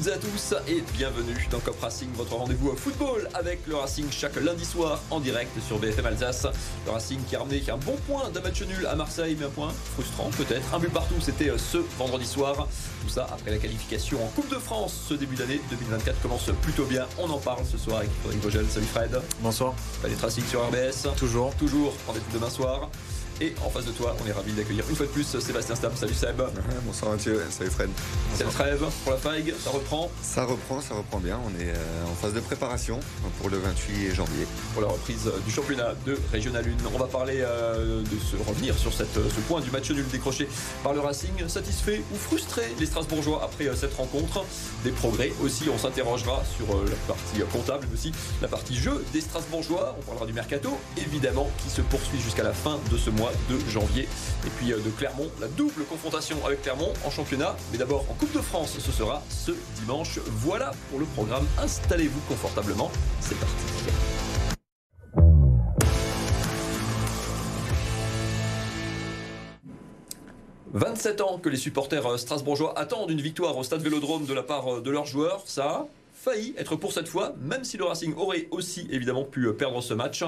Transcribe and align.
toutes 0.00 0.08
et 0.08 0.12
à 0.12 0.18
tous 0.18 0.54
et 0.66 0.82
bienvenue 0.94 1.46
dans 1.50 1.58
Cop 1.58 1.78
Racing, 1.80 2.08
votre 2.14 2.34
rendez-vous 2.34 2.70
au 2.70 2.76
football 2.76 3.28
avec 3.34 3.66
le 3.66 3.76
Racing 3.76 4.06
chaque 4.10 4.36
lundi 4.36 4.64
soir 4.64 5.00
en 5.10 5.20
direct 5.20 5.50
sur 5.66 5.78
BFM 5.78 6.06
Alsace. 6.06 6.46
Le 6.86 6.92
Racing 6.92 7.18
qui 7.28 7.36
a 7.36 7.40
ramené 7.40 7.62
un 7.68 7.76
bon 7.76 7.96
point 8.06 8.30
d'un 8.30 8.40
match 8.40 8.62
nul 8.62 8.86
à 8.86 8.94
Marseille, 8.94 9.36
mais 9.38 9.46
un 9.46 9.50
point 9.50 9.72
frustrant 9.92 10.30
peut-être. 10.30 10.74
Un 10.74 10.78
but 10.78 10.90
partout, 10.90 11.16
c'était 11.20 11.50
euh, 11.50 11.58
ce 11.58 11.78
vendredi 11.98 12.26
soir. 12.26 12.66
Tout 13.02 13.10
ça 13.10 13.26
après 13.30 13.50
la 13.50 13.58
qualification 13.58 14.24
en 14.24 14.28
Coupe 14.28 14.48
de 14.48 14.58
France. 14.58 15.06
Ce 15.08 15.14
début 15.14 15.36
d'année 15.36 15.60
2024 15.70 16.22
commence 16.22 16.50
plutôt 16.62 16.84
bien. 16.84 17.06
On 17.18 17.28
en 17.28 17.38
parle 17.38 17.64
ce 17.70 17.76
soir 17.76 17.98
avec 17.98 18.10
Frédéric 18.22 18.42
Vogel. 18.42 18.66
Salut 18.70 18.86
Fred. 18.86 19.20
Bonsoir. 19.40 19.74
Palais 20.00 20.14
Racing 20.14 20.44
sur 20.46 20.66
RBS. 20.66 21.08
Toujours. 21.18 21.54
Toujours. 21.56 21.92
Rendez-vous 22.06 22.38
demain 22.38 22.50
soir. 22.50 22.88
Et 23.42 23.54
en 23.64 23.70
face 23.70 23.86
de 23.86 23.92
toi, 23.92 24.14
on 24.22 24.28
est 24.28 24.32
ravi 24.32 24.52
d'accueillir 24.52 24.84
une 24.90 24.94
fois 24.94 25.06
de 25.06 25.12
plus 25.12 25.24
Sébastien 25.24 25.74
Stam. 25.74 25.92
Salut 25.94 26.12
Seb. 26.12 26.42
Bonsoir 26.84 27.12
Mathieu, 27.12 27.42
salut 27.48 27.70
Fred. 27.70 27.88
C'est 28.34 28.44
la 28.44 28.50
trêve 28.50 28.84
pour 29.02 29.12
la 29.12 29.18
Fague, 29.18 29.54
ça 29.58 29.70
reprend 29.70 30.10
Ça 30.20 30.44
reprend, 30.44 30.82
ça 30.82 30.94
reprend 30.94 31.20
bien. 31.20 31.38
On 31.46 31.58
est 31.58 31.70
euh, 31.70 32.10
en 32.10 32.14
phase 32.14 32.34
de 32.34 32.40
préparation 32.40 33.00
pour 33.38 33.48
le 33.48 33.56
28 33.56 34.14
janvier. 34.14 34.46
Pour 34.74 34.82
la 34.82 34.88
reprise 34.88 35.30
du 35.46 35.50
championnat 35.50 35.94
de 36.04 36.18
Régional 36.30 36.66
1. 36.66 36.94
On 36.94 36.98
va 36.98 37.06
parler 37.06 37.38
euh, 37.38 38.02
de 38.02 38.18
se 38.18 38.36
revenir 38.46 38.76
sur 38.76 38.92
cette, 38.92 39.14
ce 39.14 39.40
point 39.48 39.62
du 39.62 39.70
match 39.70 39.90
nul 39.90 40.06
décroché 40.08 40.46
par 40.82 40.92
le 40.92 41.00
Racing. 41.00 41.48
Satisfait 41.48 42.02
ou 42.12 42.16
frustré 42.16 42.64
les 42.78 42.84
Strasbourgeois 42.84 43.42
après 43.42 43.68
euh, 43.68 43.74
cette 43.74 43.94
rencontre? 43.94 44.44
Des 44.84 44.90
progrès 44.90 45.32
aussi. 45.42 45.64
On 45.72 45.78
s'interrogera 45.78 46.42
sur 46.56 46.66
la 46.84 46.96
partie 47.08 47.40
comptable, 47.50 47.86
mais 47.88 47.94
aussi 47.94 48.12
la 48.42 48.48
partie 48.48 48.76
jeu 48.76 49.02
des 49.14 49.22
Strasbourgeois. 49.22 49.96
On 49.98 50.02
parlera 50.02 50.26
du 50.26 50.34
mercato, 50.34 50.76
évidemment, 50.98 51.48
qui 51.64 51.70
se 51.70 51.80
poursuit 51.80 52.20
jusqu'à 52.20 52.42
la 52.42 52.52
fin 52.52 52.78
de 52.90 52.98
ce 52.98 53.08
mois 53.08 53.29
de 53.48 53.58
janvier. 53.68 54.08
Et 54.46 54.50
puis 54.58 54.72
euh, 54.72 54.78
de 54.78 54.90
Clermont, 54.90 55.30
la 55.40 55.48
double 55.48 55.84
confrontation 55.84 56.36
avec 56.44 56.62
Clermont 56.62 56.92
en 57.04 57.10
championnat. 57.10 57.56
Mais 57.72 57.78
d'abord 57.78 58.04
en 58.10 58.14
Coupe 58.14 58.32
de 58.32 58.40
France, 58.40 58.76
ce 58.78 58.92
sera 58.92 59.22
ce 59.28 59.52
dimanche. 59.80 60.18
Voilà 60.26 60.72
pour 60.90 60.98
le 60.98 61.06
programme. 61.06 61.46
Installez-vous 61.58 62.20
confortablement. 62.28 62.90
C'est 63.20 63.38
parti. 63.38 63.54
27 70.72 71.20
ans 71.20 71.38
que 71.38 71.48
les 71.48 71.56
supporters 71.56 72.06
euh, 72.06 72.16
strasbourgeois 72.16 72.78
attendent 72.78 73.10
une 73.10 73.20
victoire 73.20 73.56
au 73.58 73.64
stade 73.64 73.82
Vélodrome 73.82 74.24
de 74.24 74.34
la 74.34 74.44
part 74.44 74.76
euh, 74.76 74.80
de 74.80 74.90
leurs 74.90 75.06
joueurs. 75.06 75.42
Ça 75.44 75.64
a 75.64 75.86
failli 76.14 76.54
être 76.58 76.76
pour 76.76 76.92
cette 76.92 77.08
fois, 77.08 77.34
même 77.40 77.64
si 77.64 77.76
le 77.76 77.84
Racing 77.84 78.14
aurait 78.14 78.46
aussi 78.50 78.86
évidemment 78.90 79.24
pu 79.24 79.52
perdre 79.54 79.80
ce 79.80 79.94
match. 79.94 80.22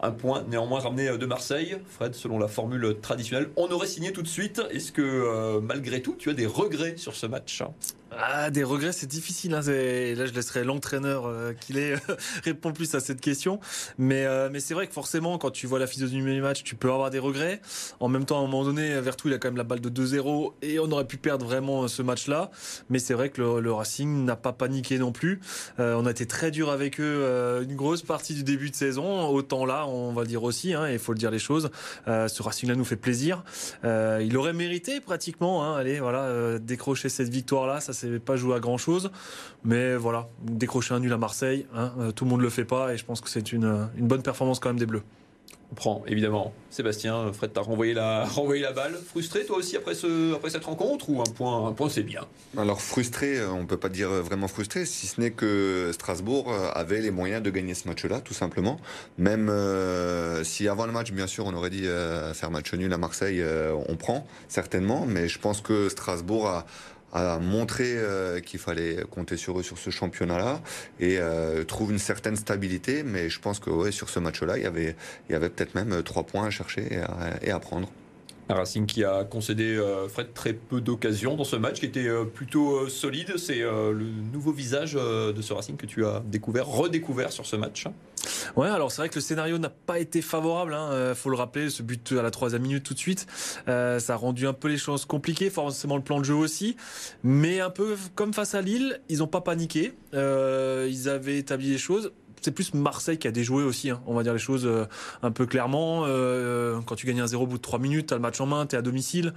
Un 0.00 0.10
point 0.10 0.44
néanmoins 0.48 0.80
ramené 0.80 1.08
euh, 1.08 1.16
de 1.16 1.26
Marseille. 1.26 1.76
Fred, 1.88 2.14
selon 2.14 2.38
la 2.38 2.48
formule 2.48 2.96
traditionnelle, 3.00 3.48
on 3.56 3.68
aurait 3.68 3.86
signé 3.86 4.12
tout 4.12 4.22
de 4.22 4.28
suite. 4.28 4.60
Est-ce 4.70 4.92
que 4.92 5.02
euh, 5.02 5.60
malgré 5.60 6.02
tout, 6.02 6.14
tu 6.18 6.30
as 6.30 6.34
des 6.34 6.46
regrets 6.46 6.96
sur 6.96 7.14
ce 7.14 7.26
match 7.26 7.62
ah, 8.18 8.50
des 8.50 8.64
regrets, 8.64 8.92
c'est 8.92 9.08
difficile. 9.08 9.52
Hein. 9.52 9.60
Là, 9.60 10.26
je 10.26 10.32
laisserai 10.32 10.64
l'entraîneur 10.64 11.26
euh, 11.26 11.52
qu'il 11.52 11.76
répondre 12.44 12.74
plus 12.74 12.94
à 12.94 13.00
cette 13.00 13.20
question. 13.20 13.60
Mais, 13.98 14.24
mais 14.48 14.60
c'est 14.60 14.72
vrai 14.72 14.86
que 14.86 14.94
forcément, 14.94 15.36
quand 15.36 15.50
tu 15.50 15.66
vois 15.66 15.78
la 15.78 15.86
physionomie 15.86 16.32
du 16.32 16.40
match, 16.40 16.62
tu 16.62 16.76
peux 16.76 16.90
avoir 16.90 17.10
des 17.10 17.18
regrets. 17.18 17.60
En 18.00 18.08
même 18.08 18.24
temps, 18.24 18.36
à 18.36 18.38
un 18.38 18.46
moment 18.46 18.64
donné, 18.64 18.98
Vertou, 19.00 19.28
il 19.28 19.34
a 19.34 19.38
quand 19.38 19.48
même 19.48 19.58
la 19.58 19.64
balle 19.64 19.80
de 19.80 19.90
2-0 19.90 20.52
et 20.62 20.78
on 20.78 20.90
aurait 20.92 21.06
pu 21.06 21.18
perdre 21.18 21.44
vraiment 21.44 21.88
ce 21.88 22.00
match-là. 22.00 22.50
Mais 22.88 23.00
c'est 23.00 23.12
vrai 23.12 23.28
que 23.28 23.42
le, 23.42 23.72
Racing 23.72 24.24
n'a 24.24 24.36
pas 24.36 24.52
paniqué 24.52 24.98
non 24.98 25.12
plus. 25.12 25.40
on 25.78 26.06
a 26.06 26.10
été 26.10 26.26
très 26.26 26.50
dur 26.50 26.70
avec 26.70 27.00
eux 27.00 27.60
une 27.68 27.76
grosse 27.76 28.02
partie 28.02 28.34
du 28.34 28.44
début 28.44 28.70
de 28.70 28.76
saison. 28.76 29.28
Autant 29.28 29.66
là, 29.66 29.85
on 29.86 30.12
va 30.12 30.22
le 30.22 30.28
dire 30.28 30.42
aussi, 30.42 30.74
hein, 30.74 30.88
il 30.88 30.98
faut 30.98 31.12
le 31.12 31.18
dire 31.18 31.30
les 31.30 31.38
choses. 31.38 31.70
Euh, 32.08 32.28
ce 32.28 32.42
Racing-là 32.42 32.74
nous 32.74 32.84
fait 32.84 32.96
plaisir. 32.96 33.44
Euh, 33.84 34.22
il 34.24 34.36
aurait 34.36 34.52
mérité 34.52 35.00
pratiquement, 35.00 35.64
hein, 35.64 35.82
voilà, 36.00 36.22
euh, 36.24 36.58
décrocher 36.58 37.08
cette 37.08 37.28
victoire-là. 37.28 37.80
Ça 37.80 37.92
s'est 37.92 38.18
pas 38.18 38.36
joué 38.36 38.54
à 38.54 38.60
grand-chose, 38.60 39.10
mais 39.64 39.96
voilà, 39.96 40.28
décrocher 40.42 40.94
un 40.94 41.00
nul 41.00 41.12
à 41.12 41.18
Marseille, 41.18 41.66
hein, 41.74 41.92
tout 42.14 42.24
le 42.24 42.30
monde 42.30 42.40
le 42.40 42.50
fait 42.50 42.64
pas, 42.64 42.92
et 42.92 42.96
je 42.96 43.04
pense 43.04 43.20
que 43.20 43.28
c'est 43.28 43.52
une, 43.52 43.88
une 43.96 44.06
bonne 44.06 44.22
performance 44.22 44.58
quand 44.58 44.68
même 44.68 44.78
des 44.78 44.86
Bleus. 44.86 45.02
On 45.72 45.74
prend, 45.74 46.04
évidemment. 46.06 46.52
Sébastien, 46.70 47.32
Fred 47.32 47.52
t'a 47.52 47.60
renvoyé 47.62 47.92
la, 47.94 48.26
balle. 48.74 48.94
Frustré, 49.06 49.44
toi 49.44 49.58
aussi, 49.58 49.76
après 49.76 49.94
cette 49.94 50.64
rencontre 50.64 51.10
Ou 51.10 51.20
un 51.20 51.24
point, 51.24 51.68
un 51.68 51.72
point 51.72 51.88
c'est 51.88 52.02
bien? 52.02 52.22
Alors, 52.56 52.80
frustré, 52.80 53.44
on 53.44 53.62
ne 53.62 53.66
peut 53.66 53.76
pas 53.76 53.88
dire 53.88 54.10
vraiment 54.10 54.48
frustré, 54.48 54.86
si 54.86 55.06
ce 55.06 55.20
n'est 55.20 55.30
que 55.32 55.90
Strasbourg 55.92 56.52
avait 56.74 57.00
les 57.00 57.10
moyens 57.10 57.42
de 57.42 57.50
gagner 57.50 57.74
ce 57.74 57.88
match-là, 57.88 58.20
tout 58.20 58.34
simplement. 58.34 58.78
Même 59.18 59.48
euh, 59.48 60.44
si 60.44 60.68
avant 60.68 60.86
le 60.86 60.92
match, 60.92 61.12
bien 61.12 61.26
sûr, 61.26 61.46
on 61.46 61.54
aurait 61.54 61.70
dit 61.70 61.86
euh, 61.86 62.32
faire 62.34 62.50
match 62.50 62.72
nul 62.74 62.92
à 62.92 62.98
Marseille, 62.98 63.40
euh, 63.40 63.74
on 63.88 63.96
prend, 63.96 64.26
certainement. 64.48 65.06
Mais 65.06 65.28
je 65.28 65.38
pense 65.38 65.60
que 65.60 65.88
Strasbourg 65.88 66.46
a 66.48 66.66
a 67.12 67.38
montré 67.38 67.84
euh, 67.96 68.40
qu'il 68.40 68.60
fallait 68.60 69.04
compter 69.10 69.36
sur 69.36 69.58
eux 69.58 69.62
sur 69.62 69.78
ce 69.78 69.90
championnat-là 69.90 70.60
et 71.00 71.18
euh, 71.18 71.64
trouve 71.64 71.92
une 71.92 71.98
certaine 71.98 72.36
stabilité. 72.36 73.02
Mais 73.02 73.28
je 73.28 73.40
pense 73.40 73.58
que 73.58 73.70
ouais, 73.70 73.92
sur 73.92 74.08
ce 74.08 74.20
match-là, 74.20 74.58
il 74.58 74.64
y 74.64 74.66
avait, 74.66 74.96
il 75.28 75.32
y 75.32 75.34
avait 75.34 75.48
peut-être 75.48 75.74
même 75.74 75.92
euh, 75.92 76.02
trois 76.02 76.24
points 76.24 76.46
à 76.46 76.50
chercher 76.50 77.00
et 77.42 77.50
à, 77.50 77.58
prendre. 77.58 77.88
Un 78.48 78.54
Racing 78.54 78.86
qui 78.86 79.02
a 79.02 79.24
concédé, 79.24 79.76
Fred, 80.08 80.32
très 80.32 80.52
peu 80.52 80.80
d'occasions 80.80 81.34
dans 81.34 81.44
ce 81.44 81.56
match, 81.56 81.80
qui 81.80 81.86
était 81.86 82.08
plutôt 82.32 82.88
solide. 82.88 83.38
C'est 83.38 83.60
le 83.60 84.06
nouveau 84.32 84.52
visage 84.52 84.92
de 84.92 85.42
ce 85.42 85.52
Racing 85.52 85.76
que 85.76 85.86
tu 85.86 86.06
as 86.06 86.22
découvert, 86.24 86.68
redécouvert 86.68 87.32
sur 87.32 87.44
ce 87.44 87.56
match. 87.56 87.88
Ouais, 88.54 88.68
alors 88.68 88.92
c'est 88.92 89.02
vrai 89.02 89.08
que 89.08 89.16
le 89.16 89.20
scénario 89.20 89.58
n'a 89.58 89.70
pas 89.70 89.98
été 89.98 90.22
favorable. 90.22 90.74
Hein, 90.74 91.14
faut 91.14 91.30
le 91.30 91.36
rappeler, 91.36 91.70
ce 91.70 91.82
but 91.82 92.12
à 92.12 92.22
la 92.22 92.30
troisième 92.30 92.62
minute 92.62 92.84
tout 92.84 92.94
de 92.94 92.98
suite, 92.98 93.26
ça 93.66 93.98
a 94.08 94.16
rendu 94.16 94.46
un 94.46 94.52
peu 94.52 94.68
les 94.68 94.78
choses 94.78 95.04
compliquées. 95.04 95.50
Forcément 95.50 95.96
le 95.96 96.02
plan 96.02 96.20
de 96.20 96.24
jeu 96.24 96.34
aussi, 96.34 96.76
mais 97.22 97.60
un 97.60 97.70
peu 97.70 97.96
comme 98.14 98.32
face 98.32 98.54
à 98.54 98.62
Lille, 98.62 99.00
ils 99.08 99.18
n'ont 99.18 99.26
pas 99.26 99.40
paniqué. 99.40 99.94
ils 100.12 101.08
avaient 101.08 101.38
établi 101.38 101.70
les 101.70 101.78
choses 101.78 102.12
c'est 102.46 102.52
plus 102.52 102.74
Marseille 102.74 103.18
qui 103.18 103.26
a 103.26 103.32
déjoué 103.32 103.64
aussi, 103.64 103.90
hein. 103.90 104.00
on 104.06 104.14
va 104.14 104.22
dire 104.22 104.32
les 104.32 104.38
choses 104.38 104.66
euh, 104.66 104.84
un 105.22 105.32
peu 105.32 105.46
clairement. 105.46 106.04
Euh, 106.06 106.78
quand 106.86 106.94
tu 106.94 107.04
gagnes 107.04 107.20
un 107.20 107.26
0 107.26 107.42
au 107.42 107.46
bout 107.48 107.56
de 107.56 107.62
3 107.62 107.80
minutes, 107.80 108.06
tu 108.08 108.14
as 108.14 108.16
le 108.16 108.22
match 108.22 108.40
en 108.40 108.46
main, 108.46 108.66
tu 108.66 108.76
es 108.76 108.78
à 108.78 108.82
domicile. 108.82 109.32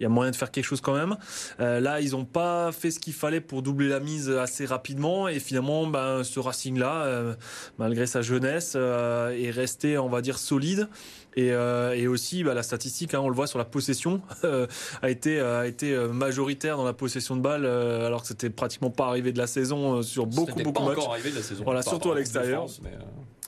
Il 0.00 0.04
y 0.04 0.06
a 0.06 0.08
moyen 0.08 0.30
de 0.30 0.36
faire 0.36 0.50
quelque 0.50 0.64
chose 0.64 0.80
quand 0.80 0.94
même. 0.94 1.16
Euh, 1.60 1.80
là, 1.80 2.00
ils 2.00 2.12
n'ont 2.12 2.24
pas 2.24 2.72
fait 2.72 2.90
ce 2.90 3.00
qu'il 3.00 3.12
fallait 3.12 3.40
pour 3.40 3.62
doubler 3.62 3.88
la 3.88 4.00
mise 4.00 4.30
assez 4.30 4.66
rapidement. 4.66 5.28
Et 5.28 5.40
finalement, 5.40 5.86
ben, 5.86 6.24
ce 6.24 6.40
Racing-là, 6.40 7.34
malgré 7.78 8.06
sa 8.06 8.22
jeunesse, 8.22 8.74
est 8.74 9.50
resté, 9.50 9.98
on 9.98 10.08
va 10.08 10.20
dire, 10.20 10.38
solide. 10.38 10.88
Et, 11.36 12.06
aussi, 12.06 12.42
bah, 12.42 12.54
la 12.54 12.62
statistique, 12.62 13.14
hein, 13.14 13.20
on 13.20 13.28
le 13.28 13.34
voit 13.34 13.46
sur 13.46 13.58
la 13.58 13.64
possession, 13.64 14.22
a 15.02 15.10
été, 15.10 15.40
a 15.40 15.66
été 15.66 15.96
majoritaire 16.12 16.76
dans 16.76 16.84
la 16.84 16.92
possession 16.92 17.36
de 17.36 17.40
balles, 17.40 17.66
alors 17.66 18.22
que 18.22 18.28
c'était 18.28 18.50
pratiquement 18.50 18.90
pas 18.90 19.06
arrivé 19.06 19.32
de 19.32 19.38
la 19.38 19.46
saison 19.46 20.02
sur 20.02 20.26
beaucoup, 20.26 20.52
beaucoup 20.62 20.80
de 20.80 20.88
matchs. 20.88 20.98
encore 20.98 21.12
arrivé 21.12 21.30
de 21.30 21.36
la 21.36 21.42
saison. 21.42 21.64
Voilà, 21.64 21.82
surtout 21.82 22.12
à 22.12 22.16
l'extérieur. 22.16 22.66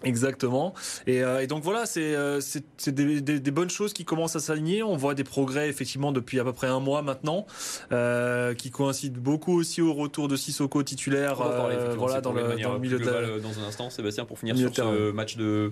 Exactement. 0.03 0.75
Et, 1.07 1.23
euh, 1.23 1.43
et, 1.43 1.47
donc 1.47 1.63
voilà, 1.63 1.87
c'est 1.87 2.15
euh, 2.15 2.41
des, 2.87 3.21
des, 3.21 3.41
des, 3.41 3.51
bonnes 3.51 3.71
choses 3.71 3.93
qui 3.93 4.05
commencent 4.05 4.37
à 4.37 4.41
s'aligner. 4.41 4.83
On 4.83 4.97
voit 4.97 5.15
des 5.15 5.25
progrès 5.25 5.69
effectivement 5.69 6.13
depuis 6.13 6.41
à 6.41 6.45
peu 6.45 6.53
près 6.53 6.69
un 6.69 6.81
mois 6.81 7.03
maintenant, 7.03 7.47
euh, 7.93 8.55
qui 8.55 8.71
coïncident 8.71 9.21
beaucoup 9.21 9.59
aussi 9.59 9.83
au 9.83 9.93
retour 9.93 10.29
de 10.29 10.37
Sissoko 10.37 10.83
titulaire. 10.83 11.41
Euh, 11.41 11.95
voilà 11.97 12.21
dans 12.21 12.33
le, 12.33 12.57
dans 12.63 12.73
le, 12.73 12.79
milieu 12.79 12.99
de 12.99 13.05
la... 13.05 13.39
dans 13.39 13.59
un 13.61 13.69
instant, 13.69 13.91
Sébastien, 13.91 14.25
pour 14.25 14.39
finir 14.39 14.57
sur 14.57 14.75
ce 14.75 15.11
match 15.11 15.37
de, 15.37 15.71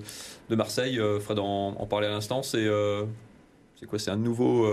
de 0.51 0.57
Marseille. 0.57 1.01
Fred 1.21 1.39
en, 1.39 1.75
en 1.79 1.87
parlait 1.87 2.07
à 2.07 2.11
l'instant. 2.11 2.43
C'est 2.43 2.67
quoi? 3.87 3.99
C'est 3.99 4.11
un 4.11 4.17
nouveau 4.17 4.67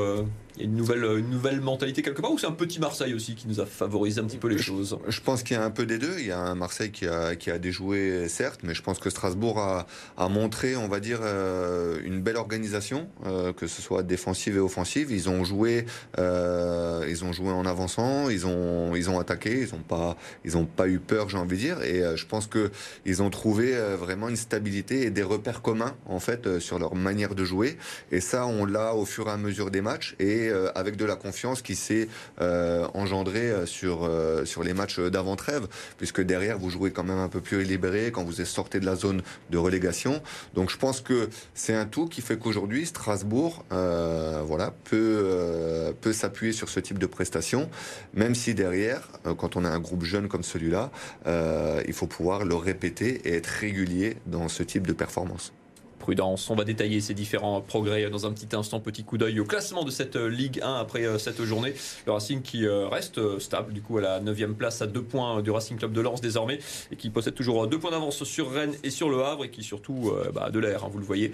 il 0.57 0.61
y 0.61 0.65
a 0.65 0.69
une 0.69 0.75
nouvelle, 0.75 1.03
une 1.03 1.29
nouvelle 1.29 1.61
mentalité 1.61 2.01
quelque 2.01 2.21
part 2.21 2.31
ou 2.31 2.37
c'est 2.37 2.47
un 2.47 2.51
petit 2.51 2.79
Marseille 2.79 3.13
aussi 3.13 3.35
qui 3.35 3.47
nous 3.47 3.59
a 3.59 3.65
favorisé 3.65 4.21
un 4.21 4.25
petit 4.25 4.37
peu 4.37 4.47
les 4.47 4.57
choses? 4.57 4.97
Je 5.07 5.21
pense 5.21 5.43
qu'il 5.43 5.57
y 5.57 5.59
a 5.59 5.63
un 5.63 5.71
peu 5.71 5.85
des 5.85 5.97
deux. 5.97 6.15
Il 6.19 6.27
y 6.27 6.31
a 6.31 6.39
un 6.39 6.55
Marseille 6.55 6.91
qui 6.91 7.07
a, 7.07 7.35
qui 7.35 7.51
a 7.51 7.59
déjoué, 7.59 8.27
certes, 8.29 8.61
mais 8.63 8.73
je 8.73 8.81
pense 8.81 8.99
que 8.99 9.09
Strasbourg 9.09 9.59
a, 9.59 9.87
a 10.17 10.29
montré, 10.29 10.75
on 10.75 10.87
va 10.87 10.99
dire, 10.99 11.19
euh, 11.21 11.99
une 12.03 12.21
belle 12.21 12.37
organisation, 12.37 13.07
euh, 13.25 13.53
que 13.53 13.67
ce 13.67 13.81
soit 13.81 14.03
défensive 14.03 14.55
et 14.55 14.59
offensive. 14.59 15.11
Ils 15.11 15.29
ont 15.29 15.43
joué, 15.43 15.85
euh, 16.19 17.05
ils 17.09 17.25
ont 17.25 17.33
joué 17.33 17.49
en 17.49 17.65
avançant, 17.65 18.29
ils 18.29 18.45
ont, 18.47 18.95
ils 18.95 19.09
ont 19.09 19.19
attaqué, 19.19 19.67
ils 19.67 19.75
n'ont 19.75 19.83
pas, 19.83 20.17
ils 20.43 20.57
ont 20.57 20.65
pas 20.65 20.87
eu 20.87 20.99
peur, 20.99 21.29
j'ai 21.29 21.37
envie 21.37 21.57
de 21.57 21.61
dire. 21.61 21.81
Et 21.83 22.01
je 22.15 22.25
pense 22.25 22.47
que 22.47 22.71
ils 23.05 23.21
ont 23.21 23.29
trouvé 23.29 23.73
vraiment 23.97 24.29
une 24.29 24.35
stabilité 24.35 25.03
et 25.03 25.09
des 25.09 25.23
repères 25.23 25.61
communs 25.61 25.95
en 26.05 26.19
fait 26.19 26.59
sur 26.59 26.79
leur 26.79 26.95
manière 26.95 27.35
de 27.35 27.43
jouer. 27.43 27.77
Et 28.11 28.21
ça, 28.21 28.45
on 28.45 28.65
l'a 28.65 28.95
au 28.95 29.05
fur 29.05 29.27
et 29.27 29.31
à 29.31 29.37
mesure 29.37 29.71
des 29.71 29.81
matchs. 29.81 30.15
Et 30.19 30.44
euh, 30.49 30.71
avec 30.75 30.95
de 30.95 31.05
la 31.05 31.15
confiance 31.15 31.61
qui 31.61 31.75
s'est 31.75 32.07
euh, 32.41 32.87
engendrée 32.93 33.49
euh, 33.51 33.65
sur, 33.65 34.09
sur 34.45 34.63
les 34.63 34.73
matchs 34.73 34.99
d'avant-trêve, 34.99 35.67
puisque 35.97 36.21
derrière, 36.21 36.57
vous 36.57 36.69
jouez 36.69 36.91
quand 36.91 37.03
même 37.03 37.17
un 37.17 37.29
peu 37.29 37.41
plus 37.41 37.63
libéré 37.63 38.11
quand 38.11 38.23
vous 38.23 38.41
êtes 38.41 38.47
sorti 38.47 38.79
de 38.79 38.85
la 38.85 38.95
zone 38.95 39.21
de 39.49 39.57
relégation. 39.57 40.21
Donc 40.53 40.69
je 40.69 40.77
pense 40.77 41.01
que 41.01 41.29
c'est 41.53 41.73
un 41.73 41.85
tout 41.85 42.07
qui 42.07 42.21
fait 42.21 42.37
qu'aujourd'hui, 42.37 42.85
Strasbourg 42.85 43.65
voilà, 43.69 44.73
peut, 44.83 45.93
peut 46.01 46.13
s'appuyer 46.13 46.53
sur 46.53 46.69
ce 46.69 46.79
type 46.79 46.99
de 46.99 47.05
prestations, 47.05 47.69
même 48.13 48.35
si 48.35 48.53
derrière, 48.53 49.07
quand 49.37 49.55
on 49.55 49.65
a 49.65 49.69
un 49.69 49.79
groupe 49.79 50.03
jeune 50.03 50.27
comme 50.27 50.43
celui-là, 50.43 50.91
il 51.25 51.93
faut 51.93 52.07
pouvoir 52.07 52.45
le 52.45 52.55
répéter 52.55 53.21
et 53.25 53.35
être 53.35 53.47
régulier 53.47 54.17
dans 54.25 54.47
ce 54.47 54.63
type 54.63 54.87
de 54.87 54.93
performance 54.93 55.53
prudence. 56.05 56.51
On 56.51 56.55
va 56.55 56.65
détailler 56.65 57.01
ces 57.01 57.15
différents 57.15 57.61
progrès 57.61 58.11
dans 58.11 58.27
un 58.27 58.31
petit 58.31 58.55
instant. 58.55 58.79
Petit 58.79 59.03
coup 59.03 59.17
d'œil 59.17 59.39
au 59.39 59.43
classement 59.43 59.83
de 59.83 59.89
cette 59.89 60.15
Ligue 60.15 60.61
1 60.61 60.75
après 60.75 61.17
cette 61.17 61.43
journée. 61.43 61.73
Le 62.05 62.11
Racing 62.11 62.43
qui 62.43 62.67
reste 62.67 63.39
stable 63.39 63.73
du 63.73 63.81
coup 63.81 63.97
à 63.97 64.01
la 64.01 64.19
9 64.19 64.53
place 64.53 64.83
à 64.83 64.87
deux 64.87 65.01
points 65.01 65.41
du 65.41 65.49
Racing 65.49 65.79
Club 65.79 65.93
de 65.93 66.01
Lens 66.01 66.21
désormais 66.21 66.59
et 66.91 66.95
qui 66.95 67.09
possède 67.09 67.33
toujours 67.33 67.65
deux 67.65 67.79
points 67.79 67.89
d'avance 67.89 68.23
sur 68.23 68.51
Rennes 68.51 68.75
et 68.83 68.91
sur 68.91 69.09
le 69.09 69.23
Havre 69.23 69.45
et 69.45 69.49
qui 69.49 69.63
surtout 69.63 70.13
bah, 70.35 70.51
de 70.51 70.59
l'air, 70.59 70.83
hein, 70.83 70.89
vous 70.91 70.99
le 70.99 71.05
voyez, 71.05 71.31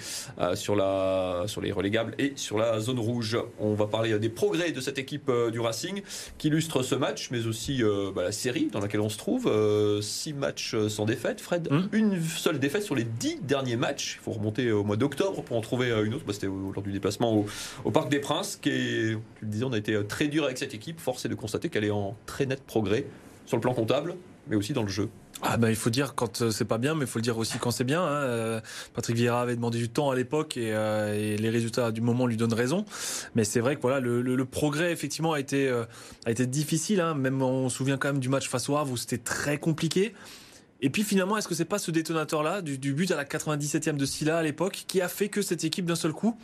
sur, 0.54 0.78
la, 0.78 1.44
sur 1.48 1.60
les 1.60 1.74
relégables 1.74 2.16
et 2.18 2.32
sur 2.38 2.58
la 2.58 2.80
zone 2.80 3.00
rouge. 3.00 3.38
On 3.60 3.74
va 3.74 3.88
parler 3.88 4.18
des 4.20 4.30
progrès 4.30 4.72
de 4.72 4.80
cette 4.80 5.00
équipe 5.00 5.30
du 5.52 5.60
Racing 5.60 6.02
qui 6.38 6.48
illustre 6.48 6.82
ce 6.82 6.96
match 6.96 7.28
mais 7.32 7.46
aussi 7.46 7.82
bah, 8.16 8.24
la 8.24 8.32
série 8.32 8.70
dans 8.72 8.80
laquelle 8.80 9.02
on 9.02 9.10
se 9.10 9.18
trouve. 9.18 9.52
six 10.02 10.32
matchs 10.32 10.78
sans 10.88 11.04
défaite. 11.04 11.42
Fred, 11.42 11.68
hum. 11.70 11.90
une 11.92 12.22
seule 12.24 12.60
défaite 12.60 12.84
sur 12.84 12.96
les 12.96 13.04
dix 13.04 13.38
derniers 13.42 13.76
matchs. 13.76 14.18
Il 14.22 14.24
faut 14.24 14.32
remonter 14.32 14.61
au 14.70 14.84
mois 14.84 14.98
d'octobre 14.98 15.42
pour 15.44 15.58
en 15.58 15.62
trouver 15.62 15.90
une 16.06 16.14
autre. 16.14 16.26
Bah, 16.26 16.34
C'était 16.34 16.48
lors 16.48 16.84
du 16.84 16.92
déplacement 16.92 17.46
au, 17.86 17.92
Parc 17.92 18.10
des 18.10 18.20
Princes. 18.20 18.60
Tu 18.62 18.70
le 18.70 19.48
disais, 19.48 19.64
on 19.64 19.74
a 19.74 19.78
été 19.78 20.00
très 20.06 20.28
dur 20.28 20.44
avec 20.44 20.58
cette 20.58 20.74
équipe. 20.74 21.00
Force 21.00 21.26
est 21.26 21.30
de 21.30 21.36
constater 21.36 21.70
qu'elle 21.70 21.86
est 21.86 21.92
en 21.92 22.16
très 22.26 22.46
net 22.46 22.62
progrès 22.64 23.06
sur 23.46 23.58
le 23.58 23.62
plan 23.62 23.74
comptable, 23.74 24.16
mais 24.48 24.56
aussi 24.56 24.74
dans 24.74 24.84
le 24.84 24.90
jeu. 24.90 25.10
Ah 25.44 25.58
ben, 25.58 25.70
il 25.70 25.76
faut 25.76 25.90
dire 25.90 26.14
quand 26.14 26.42
euh, 26.42 26.52
c'est 26.52 26.66
pas 26.66 26.78
bien, 26.78 26.94
mais 26.94 27.02
il 27.02 27.08
faut 27.08 27.18
le 27.18 27.24
dire 27.24 27.38
aussi 27.38 27.58
quand 27.58 27.72
c'est 27.72 27.84
bien. 27.84 28.04
Hein. 28.04 28.24
Euh, 28.24 28.62
Patrick 28.94 29.16
Vieira 29.16 29.42
avait 29.42 29.56
demandé 29.56 29.80
du 29.80 29.90
temps 29.90 30.12
à 30.12 30.16
l'époque 30.16 30.56
et, 30.56 30.72
euh, 30.72 31.36
les 31.36 31.50
résultats 31.50 31.92
du 31.92 32.02
moment 32.02 32.28
lui 32.28 32.38
donnent 32.38 32.54
raison. 32.54 32.86
Mais 33.34 33.44
c'est 33.44 33.60
vrai 33.60 33.76
que 33.76 33.82
voilà, 33.82 34.00
le, 34.00 34.22
le, 34.22 34.46
progrès 34.46 34.92
effectivement 34.92 35.34
a 35.34 35.40
été 35.40 35.70
a 36.26 36.32
été 36.32 36.46
difficile. 36.46 37.02
Hein. 37.02 37.16
Même 37.16 37.42
on 37.42 37.70
se 37.70 37.78
souvient 37.78 37.98
quand 37.98 38.10
même 38.10 38.20
du 38.20 38.30
match 38.30 38.48
face 38.48 38.70
au 38.70 38.78
Havre 38.78 38.92
où 38.92 38.98
c'était 38.98 39.18
très 39.18 39.58
compliqué. 39.58 40.14
Et 40.82 40.90
puis 40.90 41.04
finalement, 41.04 41.38
est-ce 41.38 41.48
que 41.48 41.54
c'est 41.54 41.66
pas 41.66 41.78
ce 41.78 41.92
détonateur-là 41.92 42.62
du, 42.62 42.94
but 42.94 43.12
à 43.12 43.16
la 43.16 43.24
97e 43.24 43.98
de 43.98 44.06
Silla 44.06 44.40
à 44.40 44.44
l'époque 44.44 44.86
qui 44.88 45.00
a 45.00 45.08
fait 45.08 45.30
que 45.30 45.42
cette 45.42 45.64
équipe 45.64 45.86
d'un 45.86 45.96
seul 45.96 46.12
coup 46.12 46.36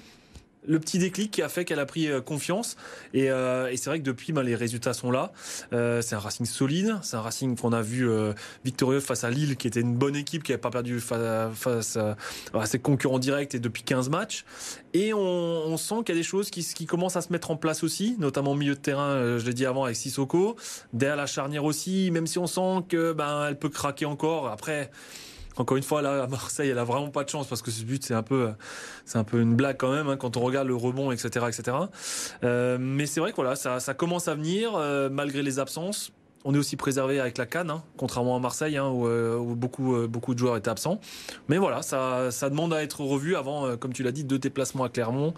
le 0.67 0.79
petit 0.79 0.99
déclic 0.99 1.31
qui 1.31 1.41
a 1.41 1.49
fait 1.49 1.65
qu'elle 1.65 1.79
a 1.79 1.85
pris 1.85 2.07
euh, 2.07 2.21
confiance. 2.21 2.75
Euh, 3.15 3.67
et, 3.67 3.77
c'est 3.77 3.89
vrai 3.89 3.99
que 3.99 4.03
depuis, 4.03 4.33
ben, 4.33 4.43
les 4.43 4.55
résultats 4.55 4.93
sont 4.93 5.11
là. 5.11 5.31
Euh, 5.73 6.01
c'est 6.01 6.15
un 6.15 6.19
Racing 6.19 6.45
solide. 6.45 6.97
C'est 7.01 7.15
un 7.15 7.21
Racing 7.21 7.57
qu'on 7.57 7.73
a 7.73 7.81
vu 7.81 8.07
victorieux 8.65 8.99
face 8.99 9.23
à 9.23 9.29
Lille, 9.29 9.55
qui 9.55 9.67
était 9.67 9.79
une 9.79 9.95
bonne 9.95 10.15
équipe, 10.15 10.43
qui 10.43 10.51
n'avait 10.51 10.61
pas 10.61 10.69
perdu 10.69 10.99
face, 10.99 11.97
à, 11.97 12.65
ses 12.65 12.79
concurrents 12.79 13.19
directs 13.19 13.55
et 13.55 13.59
depuis 13.59 13.83
15 13.83 14.09
matchs. 14.09 14.45
Et 14.93 15.13
on, 15.13 15.77
sent 15.77 15.95
qu'il 16.05 16.15
y 16.15 16.17
a 16.17 16.21
des 16.21 16.27
choses 16.27 16.49
qui, 16.49 16.63
qui, 16.63 16.85
commencent 16.85 17.15
à 17.15 17.21
se 17.21 17.31
mettre 17.31 17.51
en 17.51 17.55
place 17.55 17.83
aussi, 17.83 18.15
notamment 18.19 18.51
au 18.51 18.55
milieu 18.55 18.73
de 18.73 18.79
terrain, 18.79 19.37
je 19.37 19.45
l'ai 19.45 19.53
dit 19.53 19.65
avant, 19.65 19.85
avec 19.85 19.95
Sissoko. 19.95 20.55
Derrière 20.93 21.15
la 21.15 21.27
charnière 21.27 21.63
aussi, 21.63 22.09
même 22.11 22.27
si 22.27 22.39
on 22.39 22.47
sent 22.47 22.83
que 22.89 23.13
ben, 23.13 23.47
elle 23.47 23.59
peut 23.59 23.69
craquer 23.69 24.05
encore. 24.05 24.47
Après 24.47 24.89
encore 25.57 25.77
une 25.77 25.83
fois, 25.83 26.01
là, 26.01 26.23
à 26.23 26.27
Marseille, 26.27 26.69
elle 26.69 26.79
a 26.79 26.83
vraiment 26.83 27.09
pas 27.09 27.23
de 27.23 27.29
chance 27.29 27.47
parce 27.47 27.61
que 27.61 27.71
ce 27.71 27.83
but, 27.83 28.03
c'est 28.03 28.13
un 28.13 28.23
peu, 28.23 28.49
c'est 29.05 29.17
un 29.17 29.23
peu 29.23 29.41
une 29.41 29.55
blague 29.55 29.77
quand 29.77 29.91
même 29.91 30.07
hein, 30.07 30.17
quand 30.17 30.37
on 30.37 30.41
regarde 30.41 30.67
le 30.67 30.75
rebond, 30.75 31.11
etc., 31.11 31.45
etc. 31.47 31.77
Euh, 32.43 32.77
mais 32.79 33.05
c'est 33.05 33.19
vrai 33.19 33.31
que 33.31 33.37
voilà, 33.37 33.55
ça, 33.55 33.93
commence 33.93 34.27
à 34.27 34.35
venir 34.35 34.75
euh, 34.75 35.09
malgré 35.09 35.41
les 35.41 35.59
absences. 35.59 36.11
On 36.45 36.53
est 36.53 36.57
aussi 36.57 36.77
préservé 36.77 37.19
avec 37.19 37.37
la 37.37 37.45
Cannes, 37.45 37.71
hein, 37.71 37.83
contrairement 37.97 38.35
à 38.35 38.39
Marseille 38.39 38.77
hein, 38.77 38.87
où, 38.87 39.07
euh, 39.07 39.37
beaucoup, 39.39 40.07
beaucoup 40.07 40.33
de 40.33 40.39
joueurs 40.39 40.55
étaient 40.55 40.69
absents. 40.69 41.01
Mais 41.49 41.57
voilà, 41.57 41.81
ça, 41.81 42.31
ça 42.31 42.49
demande 42.49 42.73
à 42.73 42.83
être 42.83 43.01
revu 43.01 43.35
avant, 43.35 43.75
comme 43.75 43.91
tu 43.91 44.03
l'as 44.03 44.11
dit, 44.11 44.23
deux 44.23 44.39
déplacements 44.39 44.83
à 44.83 44.89
Clermont 44.89 45.33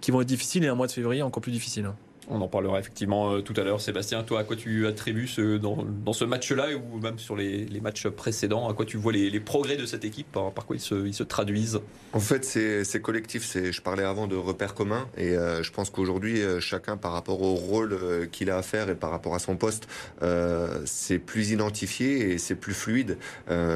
qui 0.00 0.10
vont 0.10 0.20
être 0.20 0.28
difficiles 0.28 0.64
et 0.64 0.68
un 0.68 0.74
mois 0.74 0.86
de 0.86 0.92
février 0.92 1.22
encore 1.22 1.42
plus 1.42 1.52
difficile. 1.52 1.90
On 2.28 2.40
en 2.40 2.48
parlera 2.48 2.78
effectivement 2.78 3.32
euh, 3.32 3.40
tout 3.40 3.54
à 3.56 3.64
l'heure. 3.64 3.80
Sébastien, 3.80 4.22
toi, 4.22 4.40
à 4.40 4.44
quoi 4.44 4.54
tu 4.54 4.86
attribues 4.86 5.26
ce, 5.26 5.56
dans, 5.56 6.12
ce 6.12 6.24
match-là 6.24 6.68
ou 6.76 6.98
même 6.98 7.18
sur 7.18 7.36
les, 7.36 7.66
matchs 7.80 8.06
précédents? 8.08 8.68
À 8.68 8.74
quoi 8.74 8.84
tu 8.84 8.96
vois 8.96 9.12
les, 9.12 9.40
progrès 9.40 9.76
de 9.76 9.86
cette 9.86 10.04
équipe? 10.04 10.30
Par, 10.32 10.66
quoi 10.66 10.76
ils 10.76 10.80
se, 10.80 11.06
ils 11.06 11.14
se 11.14 11.24
traduisent? 11.24 11.80
En 12.12 12.20
fait, 12.20 12.44
c'est 12.44 13.02
collectif. 13.02 13.50
Je 13.54 13.80
parlais 13.80 14.04
avant 14.04 14.26
de 14.26 14.36
repères 14.36 14.74
communs 14.74 15.08
et 15.16 15.30
euh, 15.30 15.62
je 15.62 15.72
pense 15.72 15.90
qu'aujourd'hui, 15.90 16.42
euh, 16.42 16.60
chacun, 16.60 16.96
par 16.96 17.12
rapport 17.12 17.42
au 17.42 17.54
rôle 17.54 18.28
qu'il 18.30 18.50
a 18.50 18.58
à 18.58 18.62
faire 18.62 18.88
et 18.88 18.94
par 18.94 19.10
rapport 19.10 19.34
à 19.34 19.38
son 19.38 19.56
poste, 19.56 19.88
c'est 20.84 21.18
plus 21.18 21.50
identifié 21.50 22.32
et 22.32 22.38
c'est 22.38 22.54
plus 22.54 22.74
fluide 22.74 23.18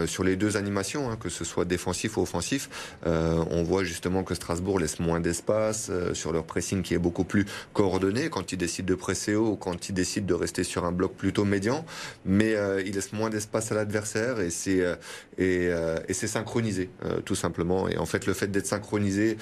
sur 0.06 0.22
les 0.22 0.36
deux 0.36 0.56
animations, 0.56 1.10
hein, 1.10 1.16
que 1.18 1.28
ce 1.28 1.44
soit 1.44 1.64
défensif 1.64 2.16
ou 2.16 2.22
offensif. 2.22 2.68
on 3.04 3.62
voit 3.62 3.84
justement 3.84 4.22
que 4.22 4.34
Strasbourg 4.34 4.78
laisse 4.78 5.00
moins 5.00 5.20
d'espace 5.20 5.90
sur 6.12 6.32
leur 6.32 6.44
pressing 6.44 6.82
qui 6.82 6.94
est 6.94 6.98
beaucoup 6.98 7.24
plus 7.24 7.46
coordonné 7.72 8.28
quand 8.36 8.52
il 8.52 8.58
décide 8.58 8.84
de 8.84 8.94
presser 8.94 9.34
haut 9.34 9.52
ou 9.52 9.56
quand 9.56 9.88
il 9.88 9.94
décide 9.94 10.26
de 10.26 10.34
rester 10.34 10.62
sur 10.62 10.84
un 10.84 10.92
bloc 10.92 11.14
plutôt 11.14 11.46
médian, 11.46 11.86
mais 12.26 12.54
euh, 12.54 12.82
il 12.84 12.94
laisse 12.94 13.14
moins 13.14 13.30
d'espace 13.30 13.72
à 13.72 13.74
l'adversaire 13.74 14.40
et 14.40 14.50
c'est 14.50 14.82
euh, 14.82 14.94
euh, 15.40 15.98
et, 16.06 16.12
c'est 16.12 16.26
synchronisé 16.26 16.90
tout 17.24 17.34
simplement. 17.34 17.88
Et 17.88 17.96
en 17.96 18.04
fait, 18.04 18.26
le 18.26 18.34
fait 18.34 18.48
d'être 18.48 18.66
synchronisé 18.66 19.38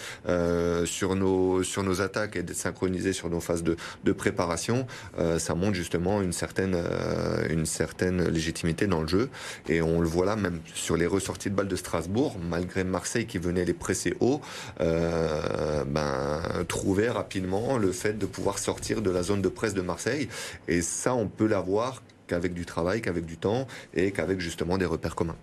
sur 0.84 1.16
nos 1.16 1.62
sur 1.62 1.82
nos 1.82 2.00
attaques 2.00 2.36
et 2.36 2.42
d'être 2.42 2.56
synchronisé 2.56 3.12
sur 3.12 3.30
nos 3.30 3.40
phases 3.40 3.62
de, 3.62 3.76
de 4.04 4.12
préparation, 4.12 4.86
ça 5.38 5.54
montre 5.54 5.74
justement 5.74 6.20
une 6.20 6.32
certaine 6.32 6.76
une 7.48 7.66
certaine 7.66 8.28
légitimité 8.28 8.86
dans 8.86 9.02
le 9.02 9.08
jeu. 9.08 9.30
Et 9.68 9.82
on 9.82 10.00
le 10.00 10.08
voit 10.08 10.26
là 10.26 10.34
même 10.34 10.60
sur 10.74 10.96
les 10.96 11.06
ressorties 11.06 11.50
de 11.50 11.54
balles 11.54 11.68
de 11.68 11.76
Strasbourg, 11.76 12.36
malgré 12.40 12.82
Marseille 12.82 13.26
qui 13.26 13.38
venait 13.38 13.64
les 13.64 13.72
presser 13.72 14.14
haut, 14.18 14.40
ben 14.80 16.42
trouver 16.66 17.08
rapidement 17.08 17.78
le 17.78 17.92
fait 17.92 18.18
de 18.18 18.26
pouvoir 18.26 18.58
sortir 18.58 18.83
de 18.92 19.10
la 19.10 19.22
zone 19.22 19.40
de 19.40 19.48
presse 19.48 19.74
de 19.74 19.80
Marseille. 19.80 20.28
Et 20.68 20.82
ça, 20.82 21.14
on 21.14 21.28
peut 21.28 21.46
l'avoir 21.46 22.02
qu'avec 22.26 22.52
du 22.52 22.66
travail, 22.66 23.00
qu'avec 23.00 23.24
du 23.24 23.36
temps 23.36 23.66
et 23.94 24.12
qu'avec 24.12 24.40
justement 24.40 24.78
des 24.78 24.86
repères 24.86 25.14
communs. 25.14 25.36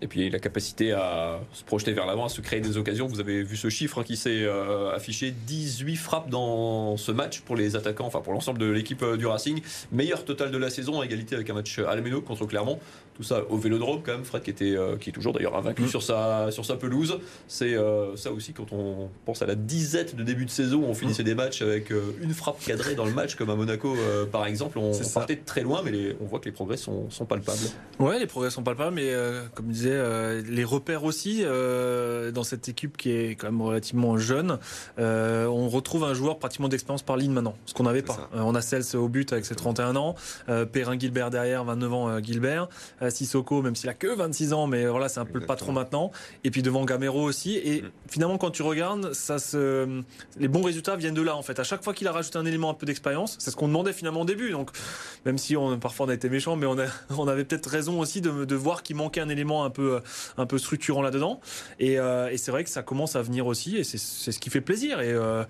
Et 0.00 0.06
puis 0.06 0.30
la 0.30 0.38
capacité 0.38 0.92
à 0.92 1.40
se 1.52 1.64
projeter 1.64 1.92
vers 1.92 2.06
l'avant, 2.06 2.24
à 2.24 2.28
se 2.28 2.40
créer 2.40 2.60
des 2.60 2.76
occasions. 2.76 3.08
Vous 3.08 3.18
avez 3.18 3.42
vu 3.42 3.56
ce 3.56 3.68
chiffre 3.68 4.00
hein, 4.00 4.04
qui 4.04 4.16
s'est 4.16 4.44
euh, 4.44 4.94
affiché 4.94 5.32
18 5.32 5.96
frappes 5.96 6.30
dans 6.30 6.96
ce 6.96 7.10
match 7.10 7.40
pour 7.40 7.56
les 7.56 7.74
attaquants, 7.74 8.06
enfin 8.06 8.20
pour 8.20 8.32
l'ensemble 8.32 8.60
de 8.60 8.66
l'équipe 8.66 9.02
euh, 9.02 9.16
du 9.16 9.26
Racing. 9.26 9.60
Meilleur 9.90 10.24
total 10.24 10.52
de 10.52 10.58
la 10.58 10.70
saison, 10.70 11.00
à 11.00 11.04
égalité 11.04 11.34
avec 11.34 11.50
un 11.50 11.54
match 11.54 11.80
à 11.80 11.96
la 11.96 12.02
contre 12.20 12.46
Clermont. 12.46 12.78
Tout 13.14 13.24
ça 13.24 13.42
au 13.50 13.56
Vélodrome 13.56 14.02
quand 14.04 14.12
même. 14.12 14.24
Fred 14.24 14.44
qui 14.44 14.50
était, 14.50 14.76
euh, 14.76 14.96
qui 14.96 15.10
est 15.10 15.12
toujours 15.12 15.32
d'ailleurs 15.32 15.56
invaincu 15.56 15.82
mm. 15.82 15.88
sur 15.88 16.04
sa 16.04 16.52
sur 16.52 16.64
sa 16.64 16.76
pelouse. 16.76 17.18
C'est 17.48 17.76
ça 18.14 18.30
aussi 18.30 18.52
quand 18.52 18.72
on 18.72 19.08
pense 19.24 19.42
à 19.42 19.46
la 19.46 19.56
disette 19.56 20.14
de 20.14 20.22
début 20.22 20.44
de 20.44 20.50
saison, 20.50 20.78
où 20.78 20.84
on 20.84 20.94
finissait 20.94 21.22
mm. 21.22 21.26
des 21.26 21.34
matchs 21.34 21.62
avec 21.62 21.92
une 22.22 22.34
frappe 22.34 22.64
cadrée 22.64 22.94
dans 22.94 23.04
le 23.04 23.12
match 23.12 23.34
comme 23.34 23.50
à 23.50 23.56
Monaco 23.56 23.96
par 24.30 24.46
exemple. 24.46 24.78
On, 24.78 24.92
partait 25.12 25.34
de 25.34 25.44
très 25.44 25.62
loin, 25.62 25.82
mais 25.84 26.14
on 26.20 26.26
voit 26.26 26.38
que 26.38 26.44
les 26.44 26.52
progrès 26.52 26.76
sont, 26.76 27.10
sont 27.10 27.24
palpables. 27.24 27.58
Ouais, 27.98 28.20
les 28.20 28.26
progrès 28.26 28.50
sont 28.50 28.62
palpables, 28.62 28.94
mais 28.94 29.12
comme 29.54 29.66
disait 29.66 29.87
euh, 29.92 30.42
les 30.48 30.64
repères 30.64 31.04
aussi 31.04 31.42
euh, 31.42 32.30
dans 32.30 32.42
cette 32.42 32.68
équipe 32.68 32.96
qui 32.96 33.10
est 33.10 33.30
quand 33.36 33.48
même 33.50 33.62
relativement 33.62 34.18
jeune. 34.18 34.58
Euh, 34.98 35.46
on 35.46 35.68
retrouve 35.68 36.04
un 36.04 36.14
joueur 36.14 36.38
pratiquement 36.38 36.68
d'expérience 36.68 37.02
par 37.02 37.16
ligne 37.16 37.32
maintenant, 37.32 37.56
ce 37.66 37.74
qu'on 37.74 37.84
n'avait 37.84 38.02
pas. 38.02 38.30
on 38.34 38.54
a 38.54 38.60
Cels 38.60 38.96
au 38.96 39.08
but 39.08 39.32
avec 39.32 39.44
ses 39.44 39.54
31 39.54 39.96
ans, 39.96 40.14
Perrin 40.72 40.98
Gilbert 40.98 41.30
derrière, 41.30 41.64
29 41.64 41.92
ans 41.92 42.22
Gilbert, 42.22 42.68
Sissoko 43.08 43.62
même 43.62 43.76
s'il 43.76 43.88
a 43.88 43.94
que 43.94 44.08
26 44.08 44.52
ans, 44.52 44.66
mais 44.66 44.86
voilà 44.86 45.08
c'est 45.08 45.20
un 45.20 45.24
peu 45.24 45.38
le 45.38 45.46
patron 45.46 45.72
maintenant. 45.72 46.10
Et 46.44 46.50
puis 46.50 46.62
devant 46.62 46.84
Gamero 46.84 47.22
aussi. 47.22 47.56
Et 47.56 47.82
mm. 47.82 47.90
finalement 48.08 48.38
quand 48.38 48.50
tu 48.50 48.62
regardes, 48.62 49.12
ça 49.12 49.38
se... 49.38 50.02
les 50.38 50.48
bons 50.48 50.62
résultats 50.62 50.96
viennent 50.96 51.14
de 51.14 51.22
là 51.22 51.36
en 51.36 51.42
fait. 51.42 51.58
À 51.58 51.64
chaque 51.64 51.82
fois 51.82 51.94
qu'il 51.94 52.06
a 52.08 52.12
rajouté 52.12 52.38
un 52.38 52.46
élément 52.46 52.70
un 52.70 52.74
peu 52.74 52.86
d'expérience, 52.86 53.36
c'est 53.38 53.50
ce 53.50 53.56
qu'on 53.56 53.68
demandait 53.68 53.92
finalement 53.92 54.22
au 54.22 54.26
début. 54.26 54.50
Donc 54.50 54.70
même 55.24 55.38
si 55.38 55.56
on, 55.56 55.78
parfois 55.78 56.06
on 56.06 56.08
a 56.08 56.14
été 56.14 56.28
méchant, 56.28 56.56
mais 56.56 56.66
on, 56.66 56.78
a, 56.78 56.86
on 57.16 57.28
avait 57.28 57.44
peut-être 57.44 57.68
raison 57.68 58.00
aussi 58.00 58.20
de, 58.20 58.44
de 58.44 58.54
voir 58.54 58.82
qu'il 58.82 58.96
manquait 58.96 59.20
un 59.20 59.28
élément 59.28 59.64
un 59.64 59.70
peu 59.70 59.77
un 60.36 60.46
peu 60.46 60.58
structurant 60.58 61.02
là-dedans. 61.02 61.40
Euh, 61.80 62.28
et, 62.28 62.36
c'est 62.36 62.50
vrai 62.50 62.64
que 62.64 62.70
ça 62.70 62.82
commence 62.82 63.16
à 63.16 63.22
venir 63.22 63.46
aussi, 63.46 63.76
et 63.76 63.84
c'est 63.84 63.98
ce 63.98 64.38
qui 64.38 64.50
fait 64.50 64.60
plaisir. 64.60 65.00
Et, 65.00 65.12
euh, 65.12 65.44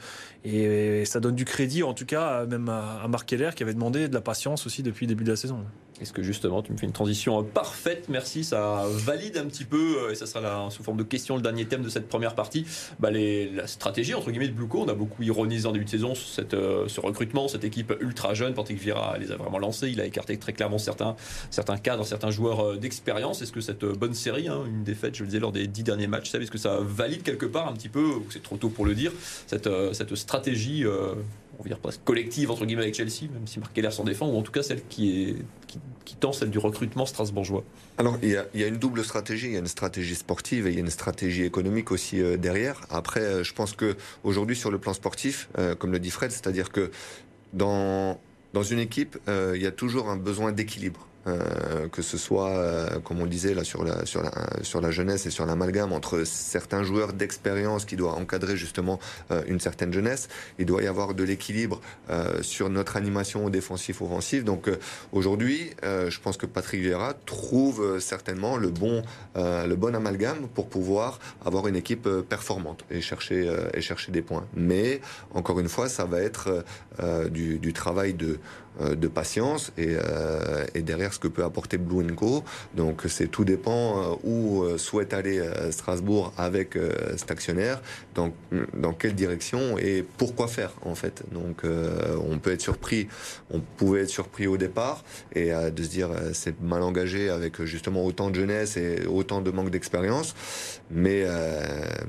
et, 0.45 1.05
ça 1.05 1.21
donne 1.21 1.35
du 1.35 1.45
crédit, 1.45 1.83
en 1.83 1.95
tout 1.95 2.07
cas, 2.07 2.47
même 2.47 2.69
à, 2.69 3.01
à 3.03 3.09
Marc 3.09 3.29
Keller 3.29 3.51
qui 3.55 3.63
avait 3.63 3.75
demandé 3.75 4.09
de 4.09 4.15
la 4.15 4.21
patience 4.21 4.67
aussi 4.67 4.83
depuis 4.83 5.07
le 5.07 5.09
début 5.09 5.25
de 5.25 5.31
la 5.31 5.37
saison. 5.37 5.65
Est-ce 6.01 6.13
que 6.13 6.23
justement 6.23 6.63
tu 6.63 6.73
me 6.73 6.77
fais 6.77 6.87
une 6.87 6.93
transition 6.93 7.43
parfaite? 7.43 8.09
Merci, 8.09 8.45
ça 8.45 8.85
valide 8.89 9.37
un 9.37 9.47
petit 9.47 9.65
peu, 9.65 10.05
euh, 10.05 10.13
et 10.13 10.15
ça 10.15 10.27
sera 10.27 10.71
sous 10.71 10.83
forme 10.83 10.97
de 10.97 11.03
question 11.03 11.37
le 11.37 11.43
dernier 11.43 11.67
thème 11.67 11.83
de 11.83 11.89
cette 11.89 12.09
première 12.09 12.35
partie, 12.35 12.65
bah 12.99 13.11
la 13.11 13.67
stratégie 13.67 14.15
entre 14.15 14.31
guillemets 14.31 14.49
de 14.49 14.53
Bluco. 14.53 14.83
On 14.83 14.89
a 14.89 14.95
beaucoup 14.95 15.23
ironisé 15.23 15.67
en 15.67 15.73
début 15.73 15.85
de 15.85 15.91
saison 15.91 16.15
cette, 16.15 16.53
ce 16.53 17.01
recrutement, 17.01 17.49
cette 17.49 17.65
équipe 17.65 17.95
ultra 18.01 18.35
jeune. 18.35 18.55
Patrick 18.55 18.79
Vieira 18.79 19.19
les 19.19 19.33
a 19.33 19.37
vraiment 19.37 19.59
lancés, 19.59 19.89
il 19.91 20.01
a 20.01 20.05
écarté 20.05 20.39
très 20.39 20.53
clairement 20.53 20.79
certains, 20.79 21.17
certains 21.51 21.79
cadres, 21.79 22.05
certains 22.05 22.31
joueurs 22.31 22.77
d'expérience. 22.79 23.43
Est-ce 23.43 23.53
que 23.53 23.61
cette 23.61 23.85
bonne 23.85 24.15
série, 24.15 24.49
hein, 24.49 24.63
une 24.67 24.85
défaite, 24.85 25.17
je 25.17 25.23
le 25.23 25.29
disais, 25.29 25.41
lors 25.41 25.53
des 25.53 25.67
dix 25.67 25.83
derniers 25.83 26.07
matchs, 26.07 26.35
est-ce 26.35 26.51
que 26.51 26.59
ça 26.59 26.79
valide 26.81 27.23
quelque 27.23 27.47
part 27.47 27.69
un 27.69 27.73
petit 27.73 27.89
peu, 27.89 28.07
c'est 28.31 28.43
trop 28.43 28.57
tôt 28.57 28.69
pour 28.69 28.85
le 28.85 28.95
dire, 28.95 29.13
cette, 29.47 29.69
stratégie 30.15 30.85
euh, 30.85 31.15
on 31.59 31.63
va 31.63 31.69
dire 31.69 31.79
collective 32.05 32.51
entre 32.51 32.67
guillemets 32.67 32.83
avec 32.83 32.95
Chelsea, 32.95 33.31
même 33.33 33.47
si 33.47 33.59
Marc 33.59 33.73
Keller 33.73 33.91
s'en 33.91 34.05
défend, 34.05 34.29
ou 34.29 34.37
en 34.37 34.43
tout 34.43 34.53
cas 34.53 34.63
celle 34.63 34.83
qui, 34.89 35.23
est, 35.23 35.37
qui, 36.05 36.15
tend 36.17 36.33
celle 36.33 36.51
du 36.51 36.59
recrutement 36.59 37.07
strasbourgeois 37.07 37.65
Alors 37.97 38.17
il 38.23 38.31
y, 38.31 38.65
a, 38.65 38.67
une 38.67 38.79
double 38.79 39.05
stratégie, 39.05 39.47
il 39.47 39.53
y 39.53 39.57
a 39.57 39.61
une 39.61 39.67
stratégie 39.67 40.15
sportive 40.15 40.67
et 40.67 40.71
il 40.71 40.75
y 40.75 40.79
a 40.79 40.81
une 40.81 40.91
stratégie 40.91 41.45
économique 41.45 41.93
aussi 41.93 42.21
euh, 42.21 42.37
derrière. 42.37 42.81
Après, 42.91 43.21
euh, 43.21 43.45
je 43.45 43.55
pense 43.55 43.73
que 43.73 43.97
aujourd'hui 44.25 44.57
sur 44.57 44.71
le 44.71 44.79
plan 44.79 44.95
sportif, 44.95 45.49
comme 45.79 45.93
le 45.93 45.99
dit 45.99 46.11
Fred, 46.11 46.31
c'est-à-dire 46.31 46.71
que 46.71 46.91
dans, 47.53 48.21
dans 48.53 48.63
une 48.63 48.79
équipe, 48.79 49.19
il 49.29 49.61
y 49.61 49.67
a 49.67 49.73
toujours 49.73 50.09
un 50.09 50.17
besoin 50.17 50.53
d'équilibre. 50.53 51.07
Que 51.93 52.03
ce 52.03 52.19
soit, 52.19 53.01
comme 53.05 53.21
on 53.21 53.27
disait 53.27 53.55
là 53.55 53.65
sur 53.65 53.85
la, 53.85 54.05
sur 54.07 54.81
la, 54.81 54.91
jeunesse 54.91 55.27
et 55.27 55.31
sur 55.31 55.47
l'amalgame 55.47 55.93
entre 55.93 56.25
certains 56.25 56.83
joueurs 56.83 57.13
d'expérience 57.13 57.85
qui 57.85 57.97
doivent 57.97 58.15
encadrer 58.15 58.57
justement 58.57 58.99
une 59.47 59.61
certaine 59.61 59.93
jeunesse. 59.93 60.29
Il 60.59 60.67
doit 60.67 60.83
y 60.83 60.87
avoir 60.87 61.15
de 61.15 61.25
l'équilibre 61.25 61.81
sur 62.41 62.71
notre 62.71 62.97
animation 62.97 63.49
défensif-offensif. 63.51 64.45
Donc 64.45 64.71
aujourd'hui, 65.13 65.71
je 65.83 66.21
pense 66.21 66.37
que 66.37 66.47
Patrick 66.47 66.81
Vieira 66.81 67.15
trouve 67.27 68.01
certainement 68.01 68.57
le 68.57 68.69
bon, 68.69 69.03
le 69.35 69.75
bon 69.75 69.95
amalgame 69.95 70.49
pour 70.55 70.69
pouvoir 70.69 71.19
avoir 71.45 71.69
une 71.69 71.77
équipe 71.77 72.09
performante 72.29 72.85
et 72.91 73.01
chercher, 73.01 73.51
et 73.75 73.81
chercher 73.81 74.13
des 74.13 74.23
points. 74.23 74.47
Mais 74.55 75.01
encore 75.35 75.61
une 75.61 75.69
fois, 75.69 75.89
ça 75.89 76.05
va 76.05 76.21
être 76.21 76.65
du, 77.31 77.59
du 77.59 77.73
travail 77.73 78.15
de, 78.15 78.39
euh, 78.81 78.95
de 78.95 79.09
patience 79.09 79.73
et, 79.77 79.97
euh, 79.97 80.65
et, 80.75 80.83
derrière 80.83 81.13
que 81.19 81.29
peut 81.29 81.45
apporter 81.45 81.79
Blue 81.79 82.15
Co. 82.15 82.45
Donc 82.75 83.03
c'est 83.09 83.29
tout 83.29 83.45
dépend 83.45 84.03
euh, 84.03 84.15
où 84.25 84.79
souhaite 84.79 85.15
aller 85.15 85.43
Strasbourg 85.71 86.33
avec 86.37 86.79
cet 87.17 87.31
actionnaire, 87.31 87.81
dans, 88.15 88.33
dans 88.75 88.93
quelle 88.93 89.15
direction 89.15 89.79
et 89.79 90.05
pourquoi 90.17 90.49
faire 90.49 90.73
en 90.83 90.95
fait. 90.95 91.23
Donc 91.33 91.63
on 91.65 92.39
peut 92.39 92.53
être 92.53 92.61
surpris, 92.61 93.09
on 93.51 93.61
pouvait 93.61 94.03
être 94.03 94.09
surpris 94.09 94.47
au 94.47 94.57
départ 94.57 95.05
et 95.35 95.51
de 95.51 95.83
se 95.83 95.89
dire 95.89 96.11
c'est 96.33 96.61
mal 96.61 96.83
engagé 96.83 97.29
avec 97.29 97.63
justement 97.65 98.05
autant 98.05 98.31
de 98.31 98.35
jeunesse 98.35 98.77
et 98.77 99.07
autant 99.07 99.41
de 99.41 99.51
manque 99.51 99.71
d'expérience. 99.71 100.35
Mais, 100.91 101.27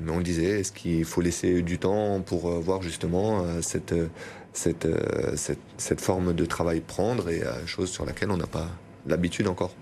mais 0.00 0.12
on 0.12 0.20
disait 0.20 0.60
est-ce 0.60 0.72
qu'il 0.72 1.04
faut 1.04 1.20
laisser 1.20 1.62
du 1.62 1.78
temps 1.78 2.20
pour 2.20 2.50
voir 2.60 2.82
justement 2.82 3.44
cette 3.62 3.94
cette, 4.52 4.86
euh, 4.86 5.36
cette, 5.76 6.00
forme 6.00 6.34
de 6.34 6.44
travail 6.44 6.80
prendre 6.80 7.28
et 7.28 7.42
euh, 7.42 7.66
chose 7.66 7.90
sur 7.90 8.04
laquelle 8.04 8.30
on 8.30 8.36
n'a 8.36 8.46
pas 8.46 8.68
l'habitude 9.06 9.48
encore. 9.48 9.74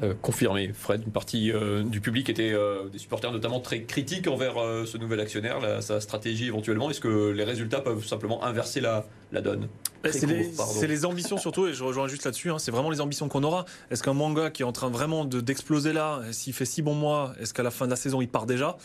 Euh, 0.00 0.14
confirmé, 0.22 0.70
Fred, 0.72 1.02
une 1.04 1.10
partie 1.10 1.52
du 1.86 2.00
public 2.00 2.28
était 2.28 2.54
des 2.92 2.98
supporters 2.98 3.32
notamment 3.32 3.58
très 3.58 3.82
critiques 3.82 4.28
envers 4.28 4.54
ce 4.86 4.96
nouvel 4.96 5.18
actionnaire, 5.18 5.82
sa 5.82 6.00
stratégie 6.00 6.46
éventuellement. 6.46 6.88
Est-ce 6.88 7.00
que 7.00 7.30
les 7.30 7.42
résultats 7.44 7.80
peuvent 7.80 8.06
simplement 8.06 8.44
inverser 8.44 8.80
la, 8.80 9.06
la 9.32 9.40
donne? 9.40 9.68
C'est 10.08 10.26
les, 10.26 10.52
les, 10.86 11.04
ambitions 11.04 11.38
surtout, 11.38 11.66
et 11.66 11.74
je 11.74 11.82
rejoins 11.82 12.06
juste 12.06 12.24
là-dessus, 12.24 12.50
hein, 12.50 12.60
c'est 12.60 12.70
vraiment 12.70 12.90
les 12.90 13.00
ambitions 13.00 13.28
qu'on 13.28 13.42
aura. 13.42 13.64
Est-ce 13.90 14.04
qu'un 14.04 14.14
manga 14.14 14.50
qui 14.50 14.62
est 14.62 14.64
en 14.64 14.70
train 14.70 14.88
vraiment 14.88 15.24
d'exploser 15.24 15.92
là, 15.92 16.22
s'il 16.30 16.52
fait 16.52 16.64
six 16.64 16.82
bons 16.82 16.94
mois, 16.94 17.32
est-ce 17.40 17.52
qu'à 17.52 17.64
la 17.64 17.72
fin 17.72 17.86
de 17.86 17.90
la 17.90 17.96
saison 17.96 18.20
il 18.20 18.28
part 18.28 18.46
déjà? 18.46 18.76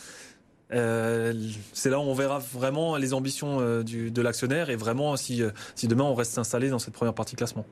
Euh, 0.72 1.32
c'est 1.72 1.90
là 1.90 1.98
où 1.98 2.02
on 2.02 2.14
verra 2.14 2.38
vraiment 2.38 2.96
les 2.96 3.14
ambitions 3.14 3.60
euh, 3.60 3.82
de 3.82 4.22
l'actionnaire 4.22 4.70
et 4.70 4.76
vraiment 4.76 5.16
si, 5.16 5.42
euh, 5.42 5.50
si 5.74 5.88
demain 5.88 6.04
on 6.04 6.14
reste 6.14 6.38
installé 6.38 6.70
dans 6.70 6.78
cette 6.78 6.94
première 6.94 7.14
partie 7.14 7.36
classement. 7.36 7.66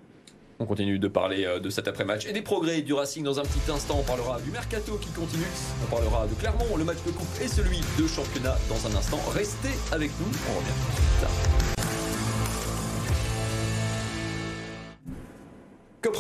On 0.59 0.67
continue 0.67 0.99
de 0.99 1.09
parler 1.09 1.47
de 1.61 1.71
cet 1.71 1.89
après-match 1.89 2.27
et 2.27 2.33
des 2.33 2.43
progrès 2.43 2.83
du 2.83 2.93
Racing 2.93 3.25
dans 3.25 3.39
un 3.41 3.43
petit 3.43 3.71
instant. 3.71 3.99
On 4.01 4.05
parlera 4.05 4.41
du 4.41 4.51
mercato 4.51 4.97
qui 4.97 5.11
continue. 5.11 5.43
On 5.85 5.91
parlera 5.91 6.27
de 6.27 6.35
Clermont, 6.35 6.77
le 6.77 6.85
match 6.85 6.99
de 7.07 7.11
coupe 7.11 7.41
et 7.43 7.49
celui 7.49 7.81
de 7.99 8.07
championnat 8.07 8.57
dans 8.69 8.87
un 8.87 8.97
instant. 8.97 9.19
Restez 9.35 9.71
avec 9.91 10.11
nous. 10.21 10.27
On 10.51 10.59
revient 10.59 10.69
tout 10.69 10.91
de 10.91 10.97
suite. 10.97 11.63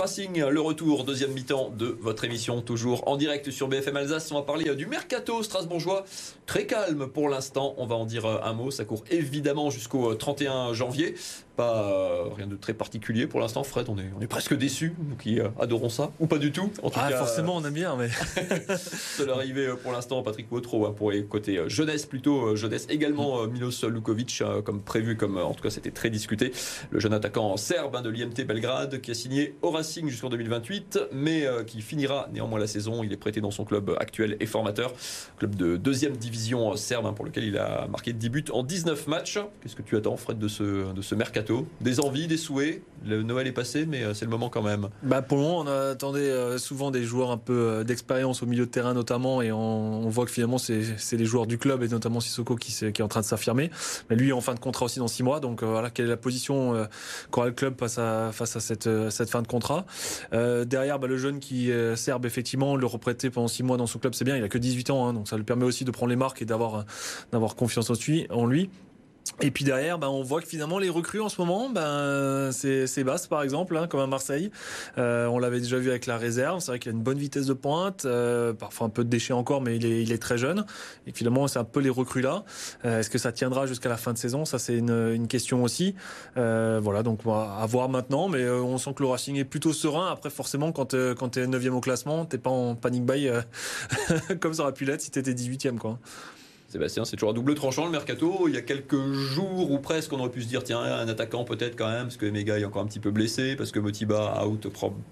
Racing, 0.02 0.42
le 0.42 0.60
retour, 0.60 1.04
deuxième 1.04 1.32
mi-temps 1.32 1.70
de 1.70 1.86
votre 2.00 2.24
émission, 2.24 2.62
toujours 2.62 3.06
en 3.06 3.16
direct 3.16 3.50
sur 3.50 3.68
BFM 3.68 3.96
Alsace. 3.98 4.32
On 4.32 4.36
va 4.36 4.42
parler 4.42 4.68
euh, 4.68 4.74
du 4.74 4.86
mercato 4.86 5.42
strasbourgeois, 5.42 6.04
très 6.46 6.66
calme 6.66 7.06
pour 7.06 7.28
l'instant. 7.28 7.74
On 7.76 7.86
va 7.86 7.94
en 7.94 8.06
dire 8.06 8.24
euh, 8.24 8.40
un 8.42 8.52
mot. 8.52 8.70
Ça 8.70 8.84
court 8.84 9.04
évidemment 9.10 9.70
jusqu'au 9.70 10.14
31 10.14 10.70
euh, 10.70 10.74
janvier. 10.74 11.14
Pas 11.56 11.84
euh, 11.84 12.30
rien 12.34 12.46
de 12.46 12.56
très 12.56 12.72
particulier 12.72 13.26
pour 13.26 13.38
l'instant, 13.38 13.62
Fred. 13.62 13.86
On 13.90 13.98
est, 13.98 14.10
on 14.16 14.22
est 14.22 14.26
presque 14.26 14.56
déçus, 14.56 14.94
nous 15.06 15.16
qui 15.16 15.38
euh, 15.38 15.48
adorons 15.60 15.90
ça, 15.90 16.10
ou 16.18 16.26
pas 16.26 16.38
du 16.38 16.50
tout. 16.50 16.70
En 16.82 16.88
tout 16.88 16.98
ah, 17.02 17.10
cas, 17.10 17.18
forcément, 17.18 17.56
on 17.56 17.64
aime 17.64 17.74
bien, 17.74 17.94
mais. 17.94 18.08
de 19.18 19.24
l'arrivée 19.24 19.66
euh, 19.66 19.76
pour 19.76 19.92
l'instant, 19.92 20.22
Patrick 20.22 20.50
Wotro, 20.50 20.86
hein, 20.86 20.94
pour 20.96 21.10
les 21.10 21.24
côtés 21.24 21.60
jeunesse 21.68 22.06
plutôt, 22.06 22.56
jeunesse 22.56 22.86
également, 22.88 23.46
Milos 23.46 23.86
Lukovic, 23.86 24.42
comme 24.64 24.80
prévu, 24.80 25.16
comme 25.16 25.36
en 25.36 25.52
tout 25.52 25.62
cas 25.62 25.68
c'était 25.68 25.90
très 25.90 26.08
discuté. 26.08 26.52
Le 26.90 27.00
jeune 27.00 27.12
attaquant 27.12 27.56
serbe 27.58 27.96
hein, 27.96 28.02
de 28.02 28.08
l'IMT 28.08 28.46
Belgrade 28.46 29.02
qui 29.02 29.10
a 29.10 29.14
signé 29.14 29.54
au 29.60 29.70
Racing 29.70 30.08
jusqu'en 30.08 30.30
2028, 30.30 31.00
mais 31.12 31.46
qui 31.66 31.82
finira 31.82 32.28
néanmoins 32.32 32.60
la 32.60 32.66
saison. 32.66 33.04
Il 33.04 33.12
est 33.12 33.18
prêté 33.18 33.42
dans 33.42 33.50
son 33.50 33.64
club 33.64 33.94
actuel 34.00 34.38
et 34.40 34.46
formateur, 34.46 34.94
club 35.36 35.54
de 35.54 35.76
deuxième 35.76 36.16
division 36.16 36.76
serbe, 36.76 37.04
hein, 37.04 37.12
pour 37.12 37.26
lequel 37.26 37.44
il 37.44 37.58
a 37.58 37.86
marqué 37.88 38.14
10 38.14 38.28
buts 38.30 38.44
en 38.52 38.62
19 38.62 39.06
matchs. 39.06 39.38
Qu'est-ce 39.60 39.76
que 39.76 39.82
tu 39.82 39.96
attends, 39.98 40.16
Fred, 40.16 40.38
de 40.38 40.48
ce, 40.48 40.92
de 40.92 41.02
ce 41.02 41.14
mercato? 41.14 41.41
Des 41.80 42.00
envies, 42.00 42.26
des 42.26 42.36
souhaits. 42.36 42.82
Le 43.04 43.24
Noël 43.24 43.48
est 43.48 43.52
passé, 43.52 43.84
mais 43.84 44.04
euh, 44.04 44.14
c'est 44.14 44.24
le 44.24 44.30
moment 44.30 44.48
quand 44.48 44.62
même. 44.62 44.88
Bah 45.02 45.22
pour 45.22 45.38
le 45.38 45.42
moment, 45.42 45.58
on 45.58 45.66
attendait 45.66 46.20
euh, 46.20 46.56
souvent 46.58 46.92
des 46.92 47.02
joueurs 47.02 47.32
un 47.32 47.36
peu 47.36 47.52
euh, 47.52 47.84
d'expérience 47.84 48.44
au 48.44 48.46
milieu 48.46 48.64
de 48.64 48.70
terrain 48.70 48.94
notamment, 48.94 49.42
et 49.42 49.50
on, 49.50 50.08
voit 50.08 50.24
que 50.24 50.30
finalement 50.30 50.58
c'est 50.58 51.16
les 51.16 51.24
joueurs 51.24 51.46
du 51.46 51.58
club 51.58 51.82
et 51.82 51.88
notamment 51.88 52.20
Sissoko 52.20 52.54
qui, 52.54 52.70
qui 52.70 52.84
est 52.84 53.02
en 53.02 53.08
train 53.08 53.20
de 53.20 53.26
s'affirmer. 53.26 53.70
Mais 54.08 54.14
lui 54.14 54.28
est 54.28 54.32
en 54.32 54.40
fin 54.40 54.54
de 54.54 54.60
contrat 54.60 54.84
aussi 54.84 55.00
dans 55.00 55.08
six 55.08 55.22
mois, 55.22 55.40
donc 55.40 55.64
voilà 55.64 55.90
quelle 55.90 56.06
est 56.06 56.10
la 56.10 56.16
position 56.16 56.86
qu'aura 57.30 57.46
le 57.46 57.52
club 57.52 57.78
face 57.78 57.98
à 57.98 58.30
face 58.32 58.56
à 58.56 58.60
cette 58.60 58.88
cette 59.10 59.30
fin 59.30 59.40
de 59.40 59.46
contrat. 59.46 59.86
derrière, 60.32 60.98
bah, 60.98 61.06
le 61.06 61.16
jeune 61.16 61.40
qui 61.40 61.70
serbe 61.96 62.26
effectivement 62.26 62.76
le 62.76 62.86
reprêter 62.86 63.30
pendant 63.30 63.48
six 63.48 63.62
mois 63.62 63.78
dans 63.78 63.86
son 63.86 63.98
club, 63.98 64.14
c'est 64.14 64.24
bien. 64.24 64.36
Il 64.36 64.44
a 64.44 64.48
que 64.48 64.58
18 64.58 64.90
ans, 64.90 65.08
hein, 65.08 65.12
donc 65.14 65.28
ça 65.28 65.36
lui 65.36 65.44
permet 65.44 65.64
aussi 65.64 65.84
de 65.84 65.90
prendre 65.90 66.10
les 66.10 66.16
marques 66.16 66.42
et 66.42 66.44
d'avoir 66.44 66.84
confiance 67.56 67.90
en 68.30 68.46
lui. 68.46 68.70
Et 69.40 69.50
puis 69.50 69.64
derrière, 69.64 69.98
ben, 69.98 70.08
on 70.08 70.22
voit 70.22 70.40
que 70.40 70.46
finalement 70.46 70.78
les 70.78 70.88
recrues 70.88 71.20
en 71.20 71.28
ce 71.28 71.40
moment, 71.40 71.68
ben, 71.70 72.50
c'est 72.52 73.04
Basse 73.04 73.26
par 73.26 73.42
exemple, 73.42 73.76
hein, 73.76 73.86
comme 73.86 74.00
à 74.00 74.06
Marseille. 74.06 74.50
Euh, 74.98 75.26
on 75.26 75.38
l'avait 75.38 75.60
déjà 75.60 75.78
vu 75.78 75.90
avec 75.90 76.06
la 76.06 76.16
réserve. 76.16 76.60
C'est 76.60 76.72
vrai 76.72 76.78
qu'il 76.78 76.92
a 76.92 76.94
une 76.94 77.02
bonne 77.02 77.18
vitesse 77.18 77.46
de 77.46 77.52
pointe, 77.52 78.04
euh, 78.04 78.52
parfois 78.52 78.86
un 78.86 78.90
peu 78.90 79.04
de 79.04 79.08
déchets 79.08 79.32
encore, 79.32 79.60
mais 79.60 79.76
il 79.76 79.86
est, 79.86 80.02
il 80.02 80.12
est 80.12 80.22
très 80.22 80.38
jeune. 80.38 80.64
Et 81.06 81.12
finalement, 81.12 81.48
c'est 81.48 81.58
un 81.58 81.64
peu 81.64 81.80
les 81.80 81.90
recrues 81.90 82.20
là. 82.20 82.44
Euh, 82.84 83.00
Est-ce 83.00 83.10
que 83.10 83.18
ça 83.18 83.32
tiendra 83.32 83.66
jusqu'à 83.66 83.88
la 83.88 83.96
fin 83.96 84.12
de 84.12 84.18
saison? 84.18 84.44
Ça, 84.44 84.58
c'est 84.58 84.76
une, 84.76 85.12
une, 85.12 85.28
question 85.28 85.64
aussi. 85.64 85.94
Euh, 86.36 86.80
voilà, 86.82 87.02
donc 87.02 87.20
à 87.26 87.66
voir 87.66 87.88
maintenant. 87.88 88.28
Mais 88.28 88.42
euh, 88.42 88.60
on 88.62 88.78
sent 88.78 88.92
que 88.94 89.02
le 89.02 89.08
Racing 89.08 89.36
est 89.36 89.44
plutôt 89.44 89.72
serein. 89.72 90.10
Après, 90.10 90.30
forcément, 90.30 90.72
quand, 90.72 90.94
euh, 90.94 91.14
quand 91.14 91.30
tu 91.30 91.40
es 91.40 91.46
9 91.46 91.66
au 91.72 91.80
classement, 91.80 92.24
t'es 92.26 92.38
pas 92.38 92.50
en 92.50 92.74
panic 92.74 93.04
buy 93.04 93.30
comme 94.40 94.54
ça 94.54 94.62
aurait 94.64 94.72
pu 94.72 94.84
l'être 94.84 95.00
si 95.00 95.10
tu 95.10 95.18
étais 95.18 95.32
18e. 95.32 95.78
Quoi. 95.78 95.98
Sébastien, 96.72 97.04
c'est 97.04 97.16
toujours 97.16 97.32
un 97.32 97.34
double 97.34 97.54
tranchant 97.54 97.84
le 97.84 97.90
mercato. 97.90 98.44
Il 98.48 98.54
y 98.54 98.56
a 98.56 98.62
quelques 98.62 99.12
jours 99.12 99.70
ou 99.70 99.78
presque, 99.78 100.10
on 100.14 100.18
aurait 100.20 100.30
pu 100.30 100.40
se 100.40 100.48
dire 100.48 100.64
tiens, 100.64 100.80
un 100.80 101.06
attaquant 101.06 101.44
peut-être 101.44 101.76
quand 101.76 101.90
même, 101.90 102.04
parce 102.04 102.16
que 102.16 102.24
Mega 102.24 102.58
est 102.58 102.64
encore 102.64 102.80
un 102.80 102.86
petit 102.86 102.98
peu 102.98 103.10
blessé, 103.10 103.56
parce 103.56 103.72
que 103.72 103.78
Motiba 103.78 104.42
out 104.46 104.66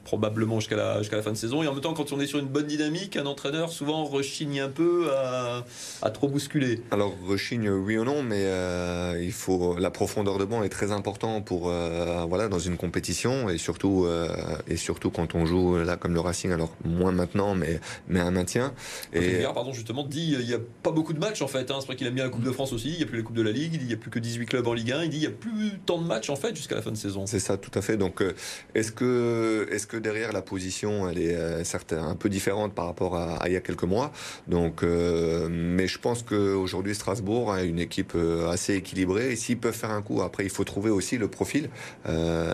probablement 0.04 0.58
jusqu'à 0.58 0.76
la, 0.76 1.02
la 1.02 1.22
fin 1.22 1.32
de 1.32 1.36
saison. 1.36 1.62
Et 1.62 1.68
en 1.68 1.74
même 1.74 1.82
temps, 1.82 1.92
quand 1.92 2.12
on 2.12 2.20
est 2.20 2.26
sur 2.26 2.38
une 2.38 2.46
bonne 2.46 2.66
dynamique, 2.66 3.18
un 3.18 3.26
entraîneur 3.26 3.72
souvent 3.72 4.04
rechigne 4.04 4.58
un 4.58 4.70
peu 4.70 5.10
à, 5.14 5.66
à 6.00 6.10
trop 6.10 6.28
bousculer. 6.28 6.80
Alors 6.92 7.14
rechigne 7.28 7.68
oui 7.68 7.98
ou 7.98 8.04
non, 8.04 8.22
mais 8.22 8.44
euh, 8.46 9.20
il 9.22 9.32
faut 9.32 9.76
la 9.78 9.90
profondeur 9.90 10.38
de 10.38 10.46
banc 10.46 10.62
est 10.62 10.70
très 10.70 10.92
important 10.92 11.42
pour 11.42 11.68
euh, 11.68 12.24
voilà 12.26 12.48
dans 12.48 12.58
une 12.58 12.78
compétition 12.78 13.50
et 13.50 13.58
surtout 13.58 14.06
euh, 14.06 14.34
et 14.66 14.76
surtout 14.76 15.10
quand 15.10 15.34
on 15.34 15.44
joue 15.44 15.76
là 15.76 15.98
comme 15.98 16.14
le 16.14 16.20
Racing. 16.20 16.52
Alors 16.52 16.74
moins 16.86 17.12
maintenant, 17.12 17.54
mais 17.54 17.80
mais 18.08 18.20
un 18.20 18.30
maintien. 18.30 18.72
Et 19.12 19.42
pardon 19.52 19.74
justement 19.74 20.04
dit 20.04 20.36
il 20.40 20.46
n'y 20.46 20.54
a 20.54 20.60
pas 20.82 20.90
beaucoup 20.90 21.12
de 21.12 21.18
matchs 21.18 21.42
en 21.42 21.49
fait. 21.50 21.70
Hein. 21.70 21.76
C'est 21.80 21.86
vrai 21.86 21.96
qu'il 21.96 22.06
aime 22.06 22.14
bien 22.14 22.24
la 22.24 22.30
Coupe 22.30 22.44
de 22.44 22.52
France 22.52 22.72
aussi. 22.72 22.88
Il 22.88 22.96
n'y 22.96 23.02
a 23.02 23.06
plus 23.06 23.18
la 23.18 23.22
Coupe 23.22 23.36
de 23.36 23.42
la 23.42 23.52
Ligue. 23.52 23.78
Il 23.80 23.86
n'y 23.86 23.92
a 23.92 23.96
plus 23.96 24.10
que 24.10 24.18
18 24.18 24.46
clubs 24.46 24.66
en 24.66 24.72
Ligue 24.72 24.92
1. 24.92 25.04
Il 25.04 25.10
dit 25.10 25.16
il 25.18 25.20
n'y 25.20 25.26
a 25.26 25.30
plus 25.30 25.72
tant 25.84 26.00
de 26.00 26.06
matchs 26.06 26.30
en 26.30 26.36
fait 26.36 26.54
jusqu'à 26.56 26.76
la 26.76 26.82
fin 26.82 26.90
de 26.90 26.96
saison. 26.96 27.26
C'est 27.26 27.40
ça, 27.40 27.56
tout 27.56 27.76
à 27.78 27.82
fait. 27.82 27.96
Donc, 27.96 28.22
euh, 28.22 28.34
est-ce 28.74 28.92
que, 28.92 29.68
est-ce 29.70 29.86
que 29.86 29.96
derrière 29.96 30.32
la 30.32 30.42
position, 30.42 31.08
elle 31.08 31.18
est 31.18 31.34
euh, 31.34 31.64
certes 31.64 31.92
un 31.92 32.14
peu 32.14 32.28
différente 32.28 32.74
par 32.74 32.86
rapport 32.86 33.16
à, 33.16 33.40
il 33.46 33.52
y 33.52 33.56
a 33.56 33.60
quelques 33.60 33.84
mois. 33.84 34.12
Donc, 34.46 34.82
euh, 34.82 35.48
mais 35.50 35.86
je 35.86 35.98
pense 35.98 36.22
qu'aujourd'hui 36.22 36.94
Strasbourg 36.94 37.52
a 37.52 37.62
une 37.62 37.78
équipe 37.78 38.16
assez 38.48 38.74
équilibrée. 38.74 39.32
Et 39.32 39.36
s'ils 39.36 39.58
peuvent 39.58 39.74
faire 39.74 39.90
un 39.90 40.02
coup, 40.02 40.22
après 40.22 40.44
il 40.44 40.50
faut 40.50 40.64
trouver 40.64 40.90
aussi 40.90 41.18
le 41.18 41.28
profil. 41.28 41.70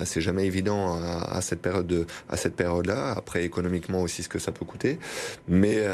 c'est 0.04 0.20
jamais 0.20 0.46
évident 0.46 0.98
à, 1.02 1.36
à 1.36 1.40
cette 1.40 1.60
période-là. 1.60 3.12
Après 3.16 3.44
économiquement 3.44 4.02
aussi 4.02 4.22
ce 4.22 4.28
que 4.28 4.38
ça 4.38 4.52
peut 4.52 4.64
coûter. 4.64 4.98
Mais, 5.48 5.84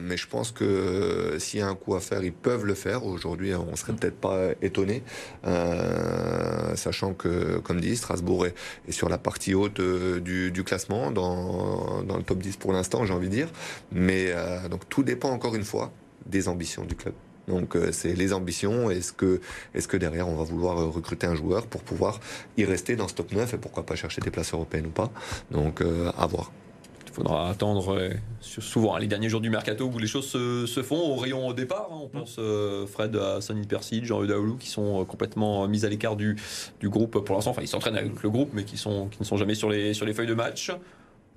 mais 0.00 0.16
je 0.16 0.26
pense 0.26 0.50
que 0.52 1.36
s'il 1.38 1.60
y 1.60 1.62
a 1.62 1.68
un 1.68 1.74
coup 1.74 1.94
à 1.94 2.00
faire, 2.00 2.22
il 2.22 2.32
peuvent 2.46 2.64
le 2.64 2.74
faire. 2.74 3.04
Aujourd'hui, 3.04 3.56
on 3.56 3.74
serait 3.74 3.92
peut-être 3.92 4.20
pas 4.20 4.50
étonné, 4.62 5.02
euh, 5.48 6.76
sachant 6.76 7.12
que, 7.12 7.58
comme 7.58 7.80
dit, 7.80 7.96
Strasbourg 7.96 8.46
est, 8.46 8.54
sur 8.90 9.08
la 9.08 9.18
partie 9.18 9.52
haute 9.52 9.80
euh, 9.80 10.20
du, 10.20 10.62
classement, 10.62 11.10
dans, 11.10 12.04
le 12.06 12.22
top 12.22 12.38
10 12.38 12.56
pour 12.58 12.72
l'instant, 12.72 13.04
j'ai 13.04 13.14
envie 13.14 13.26
de 13.28 13.32
dire. 13.32 13.48
Mais 13.90 14.26
euh, 14.28 14.68
donc 14.68 14.88
tout 14.88 15.02
dépend 15.02 15.30
encore 15.30 15.56
une 15.56 15.64
fois 15.64 15.90
des 16.26 16.46
ambitions 16.46 16.84
du 16.84 16.94
club. 16.94 17.14
Donc 17.48 17.76
c'est 17.90 18.14
les 18.14 18.32
ambitions. 18.32 18.90
Est-ce 18.90 19.12
que, 19.12 19.40
est-ce 19.74 19.88
que 19.88 19.96
derrière 19.96 20.28
on 20.28 20.36
va 20.36 20.44
vouloir 20.44 20.76
recruter 20.92 21.26
un 21.26 21.34
joueur 21.34 21.66
pour 21.66 21.82
pouvoir 21.82 22.20
y 22.56 22.64
rester 22.64 22.94
dans 22.94 23.08
ce 23.08 23.14
top 23.14 23.32
9 23.32 23.54
et 23.54 23.58
pourquoi 23.58 23.84
pas 23.84 23.96
chercher 23.96 24.20
des 24.20 24.30
places 24.30 24.52
européennes 24.52 24.86
ou 24.86 24.90
pas 24.90 25.10
Donc 25.50 25.80
à 25.82 26.26
voir 26.26 26.52
faudra 27.16 27.48
attendre 27.48 27.96
euh, 27.96 28.10
souvent 28.40 28.94
hein, 28.94 28.98
les 28.98 29.06
derniers 29.06 29.30
jours 29.30 29.40
du 29.40 29.48
mercato 29.48 29.86
où 29.86 29.98
les 29.98 30.06
choses 30.06 30.28
se, 30.28 30.82
font 30.82 30.98
au 30.98 31.16
rayon 31.16 31.48
au 31.48 31.54
départ. 31.54 31.88
Hein. 31.90 32.00
on 32.02 32.08
pense 32.08 32.36
euh, 32.38 32.86
Fred 32.86 33.16
à 33.16 33.40
Sonny 33.40 33.66
Percy, 33.66 34.04
Jean 34.04 34.22
Eudaoulou 34.22 34.56
qui 34.56 34.68
sont 34.68 35.00
euh, 35.00 35.04
complètement 35.04 35.66
mis 35.66 35.86
à 35.86 35.88
l'écart 35.88 36.16
du, 36.16 36.36
du 36.78 36.90
groupe 36.90 37.18
pour 37.24 37.34
l'instant. 37.34 37.52
Enfin, 37.52 37.62
ils 37.62 37.68
s'entraînent 37.68 37.96
avec 37.96 38.22
le 38.22 38.28
groupe, 38.28 38.50
mais 38.52 38.64
qui, 38.64 38.76
sont, 38.76 39.06
qui 39.06 39.18
ne 39.18 39.24
sont 39.24 39.38
jamais 39.38 39.54
sur 39.54 39.70
les, 39.70 39.94
sur 39.94 40.04
les 40.04 40.12
feuilles 40.12 40.26
de 40.26 40.34
match. 40.34 40.70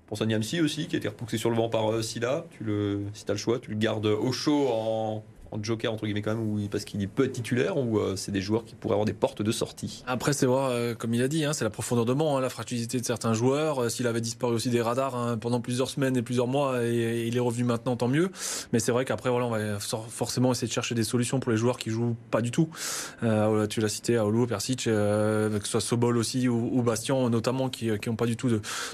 Pense 0.07 0.21
à 0.21 0.25
Niamsi 0.25 0.59
aussi, 0.59 0.87
qui 0.87 0.95
a 0.95 0.99
été 0.99 1.07
repoussé 1.07 1.37
sur 1.37 1.49
le 1.49 1.55
banc 1.55 1.69
par 1.69 2.03
Silla. 2.03 2.45
Tu 2.51 2.65
le, 2.65 3.03
si 3.13 3.23
tu 3.23 3.31
as 3.31 3.35
le 3.35 3.39
choix, 3.39 3.59
tu 3.59 3.69
le 3.69 3.77
gardes 3.77 4.07
au 4.07 4.31
chaud 4.33 4.67
en 4.69 5.23
en 5.51 5.63
joker 5.63 5.91
entre 5.91 6.05
guillemets 6.05 6.21
quand 6.21 6.35
même 6.35 6.47
ou 6.47 6.67
parce 6.69 6.85
qu'il 6.85 7.07
peut 7.07 7.25
être 7.25 7.33
titulaire 7.33 7.77
ou 7.77 7.97
euh, 7.97 8.15
c'est 8.15 8.31
des 8.31 8.41
joueurs 8.41 8.65
qui 8.65 8.75
pourraient 8.75 8.93
avoir 8.93 9.05
des 9.05 9.13
portes 9.13 9.41
de 9.41 9.51
sortie? 9.51 10.03
Après 10.07 10.33
c'est 10.33 10.45
voir 10.45 10.69
euh, 10.69 10.93
comme 10.93 11.13
il 11.13 11.21
a 11.21 11.27
dit 11.27 11.45
hein, 11.45 11.53
c'est 11.53 11.63
la 11.63 11.69
profondeur 11.69 12.05
de 12.05 12.13
banc, 12.13 12.37
hein, 12.37 12.41
la 12.41 12.49
fragilité 12.49 12.99
de 12.99 13.05
certains 13.05 13.33
joueurs. 13.33 13.83
Euh, 13.83 13.89
s'il 13.89 14.07
avait 14.07 14.21
disparu 14.21 14.53
aussi 14.53 14.69
des 14.69 14.81
radars 14.81 15.15
hein, 15.15 15.37
pendant 15.37 15.61
plusieurs 15.61 15.89
semaines 15.89 16.17
et 16.17 16.21
plusieurs 16.21 16.47
mois 16.47 16.83
et, 16.83 17.27
il 17.27 17.35
est 17.35 17.41
revenu 17.41 17.63
maintenant 17.63 17.95
tant 17.95 18.07
mieux. 18.07 18.29
Mais 18.73 18.79
c'est 18.79 18.91
vrai 18.91 19.05
qu'après 19.05 19.29
voilà 19.29 19.47
on 19.47 19.51
va 19.51 19.79
forcément 19.79 20.51
essayer 20.51 20.67
de 20.67 20.73
chercher 20.73 20.95
des 20.95 21.03
solutions 21.03 21.39
pour 21.39 21.51
les 21.51 21.57
joueurs 21.57 21.77
qui 21.77 21.89
jouent 21.89 22.15
pas 22.31 22.41
du 22.41 22.51
tout. 22.51 22.69
tu 23.69 23.81
l'as 23.81 23.89
cité 23.89 24.17
Aoulou, 24.17 24.47
Persic, 24.47 24.85
que 24.85 25.59
ce 25.63 25.69
soit 25.69 25.81
Sobol 25.81 26.17
aussi 26.17 26.47
ou, 26.47 26.69
ou 26.73 26.81
Bastien 26.81 27.29
notamment 27.29 27.69
qui 27.69 27.89
qui 27.99 28.09
ont 28.09 28.15
pas 28.15 28.25
du 28.25 28.37
tout 28.37 28.49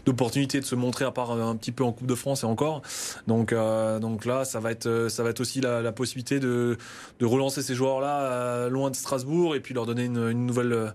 d'opportunité 0.06 0.60
de, 0.60 0.66
se 0.66 0.76
montrer 0.76 1.06
à 1.06 1.12
part 1.12 1.32
un 1.32 1.56
petit 1.56 1.72
peu 1.72 1.84
en 1.84 1.92
Coupe 1.92 2.08
de 2.08 2.16
France 2.16 2.44
et 2.44 2.46
encore. 2.46 2.82
Donc 3.28 3.54
donc 4.02 4.26
là 4.26 4.46
ça 4.46 4.60
va 4.60 4.72
être 4.72 5.08
ça 5.10 5.24
va 5.24 5.30
être 5.30 5.42
aussi 5.42 5.62
la, 5.62 5.82
la 5.82 5.92
possibilité 5.92 6.40
de, 6.46 7.26
relancer 7.26 7.62
ces 7.62 7.76
joueurs-là 7.76 8.22
euh, 8.22 8.70
loin 8.70 8.92
de 8.92 8.96
Strasbourg 8.96 9.56
et 9.56 9.60
puis 9.60 9.74
leur 9.74 9.86
donner 9.86 10.06
une, 10.06 10.32
nouvelle, 10.32 10.74
euh, 10.74 10.90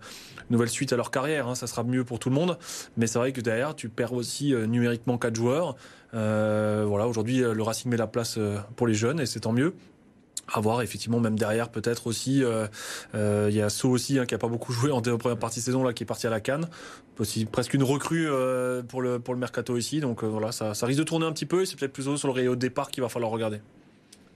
nouvelle 0.50 0.68
suite 0.68 0.92
à 0.92 0.96
leur 0.96 1.10
carrière. 1.10 1.48
Hein. 1.48 1.54
Ça 1.54 1.66
sera 1.66 1.82
mieux 1.82 2.04
pour 2.04 2.18
tout 2.18 2.28
le 2.28 2.34
monde. 2.34 2.58
Mais 2.96 3.06
c'est 3.06 3.18
vrai 3.18 3.32
que 3.32 3.40
derrière, 3.40 3.74
tu 3.74 3.88
perds 3.88 4.12
aussi 4.12 4.54
euh, 4.54 4.66
numériquement 4.66 5.18
quatre 5.18 5.36
joueurs. 5.36 5.76
voilà, 6.12 7.06
aujourd'hui, 7.06 7.38
le 7.38 7.62
Racing 7.62 7.90
met 7.90 7.96
la 7.96 8.06
place 8.06 8.38
pour 8.76 8.86
les 8.86 8.94
jeunes 8.94 9.20
et 9.20 9.26
c'est 9.26 9.40
tant 9.40 9.52
mieux 9.52 9.74
à 10.52 10.58
voir 10.58 10.82
effectivement 10.82 11.20
même 11.20 11.38
derrière 11.38 11.68
peut-être 11.68 12.08
aussi 12.08 12.42
il 13.14 13.54
y 13.54 13.62
a 13.62 13.70
So 13.70 13.88
aussi 13.88 14.18
hein, 14.18 14.26
qui 14.26 14.34
a 14.34 14.38
pas 14.38 14.48
beaucoup 14.48 14.72
joué 14.78 14.90
en 14.90 15.00
première 15.00 15.38
partie 15.38 15.60
de 15.60 15.64
saison 15.64 15.84
là 15.84 15.92
qui 15.92 16.02
est 16.02 16.06
parti 16.06 16.26
à 16.26 16.30
la 16.30 16.40
aussi 17.20 17.44
presque 17.44 17.74
une 17.74 17.84
recrue 17.84 18.28
pour 18.88 19.00
le 19.00 19.20
pour 19.20 19.34
le 19.34 19.38
mercato 19.38 19.76
ici 19.76 20.00
donc 20.00 20.24
voilà 20.24 20.50
ça, 20.50 20.74
ça 20.74 20.86
risque 20.86 20.98
de 20.98 21.04
tourner 21.04 21.26
un 21.26 21.32
petit 21.32 21.46
peu 21.46 21.62
et 21.62 21.66
c'est 21.66 21.78
peut-être 21.78 21.92
plus 21.92 22.16
sur 22.16 22.26
le 22.26 22.34
rayon 22.34 22.52
de 22.52 22.56
départ 22.56 22.90
qu'il 22.90 23.02
va 23.02 23.08
falloir 23.08 23.30
regarder 23.30 23.60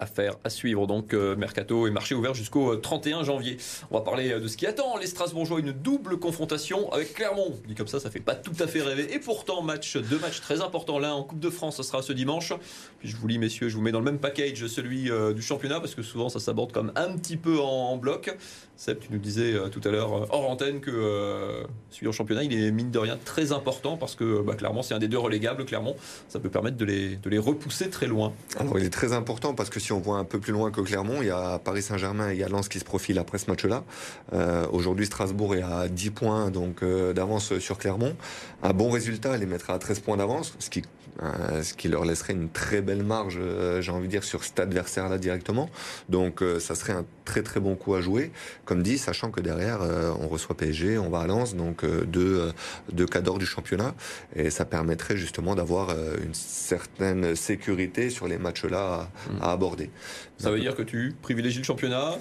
affaire 0.01 0.37
à 0.45 0.51
suivre. 0.51 0.87
Donc 0.87 1.15
euh, 1.15 1.37
mercato 1.37 1.87
et 1.87 1.91
marché 1.91 2.15
ouvert 2.15 2.35
jusqu'au 2.35 2.77
31 2.77 3.21
euh, 3.21 3.25
janvier. 3.25 3.57
On 3.91 3.99
va 3.99 4.03
parler 4.03 4.33
euh, 4.33 4.41
de 4.41 4.49
ce 4.49 4.57
qui 4.57 4.67
attend 4.67 4.97
les 4.97 5.07
Strasbourgeois, 5.07 5.61
une 5.61 5.73
double 5.73 6.19
confrontation 6.19 6.93
avec 6.93 7.15
Clermont. 7.15 7.55
Dit 7.67 7.75
comme 7.75 7.87
ça, 7.87 8.01
ça 8.01 8.11
fait 8.11 8.21
pas 8.21 8.35
tout 8.35 8.55
à 8.59 8.67
fait 8.67 8.83
rêver. 8.83 9.13
Et 9.15 9.19
pourtant, 9.19 9.63
match, 9.63 9.97
deux 9.97 10.19
matchs 10.19 10.41
très 10.41 10.61
importants. 10.61 10.99
L'un 10.99 11.13
en 11.13 11.23
Coupe 11.23 11.41
de 11.41 11.51
France, 11.51 11.77
ce 11.77 11.83
sera 11.83 12.03
ce 12.03 12.13
dimanche. 12.13 12.53
Puis 12.99 13.09
je 13.09 13.17
vous 13.17 13.27
lis, 13.27 13.39
messieurs, 13.39 13.69
je 13.69 13.77
vous 13.77 13.83
mets 13.83 13.93
dans 13.93 14.01
le 14.01 14.05
même 14.05 14.19
package 14.19 14.67
celui 14.67 15.11
du 15.35 15.43
championnat 15.43 15.81
parce 15.81 15.95
que 15.95 16.03
souvent 16.03 16.29
ça 16.29 16.41
s'aborde 16.41 16.73
comme 16.73 16.93
un 16.97 17.17
petit 17.17 17.37
peu 17.37 17.59
en, 17.59 17.97
bloc. 17.97 18.37
Seb, 18.77 18.99
tu 18.99 19.09
nous 19.13 19.19
disais 19.19 19.55
tout 19.71 19.81
à 19.85 19.91
l'heure 19.91 20.33
hors 20.33 20.51
antenne 20.51 20.81
que 20.81 21.65
celui 21.91 22.09
en 22.09 22.13
championnat, 22.13 22.43
il 22.43 22.53
est 22.53 22.71
mine 22.71 22.91
de 22.91 22.99
rien 22.99 23.17
très 23.25 23.53
important 23.53 23.97
parce 23.97 24.15
que 24.15 24.43
bah, 24.43 24.55
clairement, 24.55 24.83
c'est 24.83 24.95
un 24.95 24.99
des 24.99 25.09
deux 25.09 25.19
relégables. 25.19 25.65
Clermont, 25.65 25.97
ça 26.29 26.41
peut 26.41 26.51
permettre 26.51 26.77
de 26.77 26.85
les, 26.85 27.17
de 27.17 27.31
les 27.31 27.39
repousser 27.39 27.91
très 27.91 28.07
loin. 28.07 28.33
Alors, 28.59 28.79
il 28.79 28.85
est 28.85 28.91
très 28.91 29.13
important 29.13 29.55
parce 29.55 29.71
que 29.71 29.81
si 29.85 29.93
on 29.93 30.00
voit 30.00 30.17
un 30.17 30.25
peu 30.25 30.41
plus 30.41 30.53
loin 30.53 30.71
que 30.71 30.81
Clermont, 30.81 31.21
il 31.21 31.29
y 31.29 31.31
a 31.31 31.59
Paris 31.59 31.83
Saint-Germain 31.83 32.31
et 32.31 32.35
il 32.35 32.38
y 32.38 32.43
a 32.43 32.49
Lens 32.49 32.69
qui 32.69 32.79
se 32.79 32.85
profilent 32.85 33.19
après 33.19 33.37
ce 33.38 33.50
match-là. 33.50 33.85
Euh, 34.33 34.67
aujourd'hui, 34.73 35.05
Strasbourg 35.05 35.55
est 35.55 35.62
à 35.62 35.88
10 35.88 36.11
points 36.11 36.50
donc 36.50 36.83
euh, 36.83 37.12
d'avance 37.12 37.59
sur 37.59 37.76
Clermont. 37.76 38.17
Un 38.62 38.73
bon 38.73 38.91
résultat 38.91 39.37
les 39.37 39.47
mettra 39.47 39.75
à 39.75 39.79
13 39.79 40.00
points 40.00 40.17
d'avance, 40.17 40.55
ce 40.59 40.71
qui 40.71 40.83
euh, 41.23 41.62
ce 41.62 41.75
qui 41.75 41.88
leur 41.88 42.04
laisserait 42.04 42.33
une 42.33 42.49
très 42.49 42.83
belle 42.83 43.02
marge, 43.02 43.38
j'ai 43.80 43.92
envie 43.92 44.06
de 44.06 44.11
dire, 44.11 44.25
sur 44.25 44.44
cet 44.44 44.61
adversaire-là 44.61 45.18
directement. 45.18 45.71
Donc, 46.09 46.42
ça 46.59 46.75
serait 46.75 46.92
un 46.92 47.04
très 47.25 47.42
très 47.42 47.61
bon 47.61 47.76
coup 47.76 47.94
à 47.94 48.00
jouer. 48.00 48.33
Comme 48.64 48.83
dit, 48.83 48.99
sachant 48.99 49.30
que 49.30 49.40
derrière, 49.40 49.80
on 50.21 50.28
reçoit 50.28 50.56
PSG, 50.56 50.99
on 50.99 51.11
va 51.11 51.21
à 51.21 51.26
Lens, 51.26 51.54
donc 51.54 51.85
deux, 51.85 52.52
deux 52.92 53.06
cadors 53.06 53.38
du 53.38 53.47
championnat, 53.47 53.94
et 54.35 54.50
ça 54.50 54.64
permettrait 54.64 55.16
justement 55.16 55.54
d'avoir 55.54 55.90
une 55.90 56.35
certaine 56.35 57.35
sécurité 57.37 58.11
sur 58.11 58.28
les 58.28 58.38
matchs-là 58.38 59.09
à, 59.40 59.49
à 59.49 59.52
aborder. 59.52 59.90
Ça 60.38 60.50
veut 60.50 60.61
dire 60.61 60.75
que 60.75 60.83
tu 60.83 61.14
privilégies 61.23 61.59
le 61.59 61.64
championnat? 61.64 62.18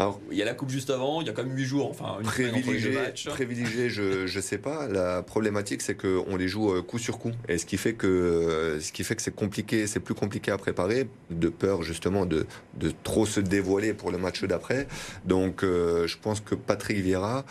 Alors, 0.00 0.18
il 0.30 0.38
y 0.38 0.40
a 0.40 0.46
la 0.46 0.54
coupe 0.54 0.70
juste 0.70 0.88
avant, 0.88 1.20
il 1.20 1.26
y 1.26 1.30
a 1.30 1.34
quand 1.34 1.44
même 1.44 1.54
8 1.54 1.64
jours, 1.66 1.90
enfin 1.90 2.16
une 2.20 2.26
privilégié, 2.26 2.98
privilégié, 3.26 3.90
je 3.90 4.26
je 4.26 4.40
sais 4.40 4.56
pas. 4.56 4.88
La 4.88 5.22
problématique 5.22 5.82
c'est 5.82 5.94
qu'on 5.94 6.36
les 6.36 6.48
joue 6.48 6.72
euh, 6.72 6.80
coup 6.80 6.98
sur 6.98 7.18
coup, 7.18 7.32
et 7.50 7.58
ce 7.58 7.66
qui 7.66 7.76
fait 7.76 7.92
que 7.92 8.06
euh, 8.06 8.80
ce 8.80 8.92
qui 8.92 9.04
fait 9.04 9.14
que 9.14 9.20
c'est 9.20 9.34
compliqué, 9.34 9.86
c'est 9.86 10.00
plus 10.00 10.14
compliqué 10.14 10.52
à 10.52 10.56
préparer, 10.56 11.06
de 11.28 11.50
peur 11.50 11.82
justement 11.82 12.24
de 12.24 12.46
de 12.78 12.92
trop 13.02 13.26
se 13.26 13.40
dévoiler 13.40 13.92
pour 13.92 14.10
le 14.10 14.16
match 14.16 14.42
d'après. 14.44 14.88
Donc, 15.26 15.64
euh, 15.64 16.06
je 16.06 16.16
pense 16.16 16.40
que 16.40 16.54
Patrick 16.54 16.96
Vieira 16.96 17.44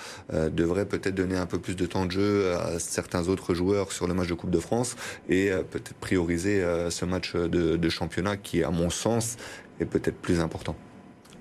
devrait 0.51 0.87
peut-être 0.87 1.13
donner 1.13 1.37
un 1.37 1.45
peu 1.45 1.59
plus 1.59 1.75
de 1.75 1.85
temps 1.85 2.07
de 2.07 2.11
jeu 2.11 2.55
à 2.55 2.79
certains 2.79 3.27
autres 3.27 3.53
joueurs 3.53 3.91
sur 3.91 4.07
le 4.07 4.15
match 4.15 4.27
de 4.27 4.33
Coupe 4.33 4.49
de 4.49 4.59
France 4.59 4.95
et 5.29 5.51
peut-être 5.69 5.93
prioriser 5.93 6.65
ce 6.89 7.05
match 7.05 7.35
de, 7.35 7.77
de 7.77 7.89
championnat 7.89 8.37
qui, 8.37 8.63
à 8.63 8.71
mon 8.71 8.89
sens, 8.89 9.37
est 9.79 9.85
peut-être 9.85 10.17
plus 10.17 10.39
important. 10.39 10.75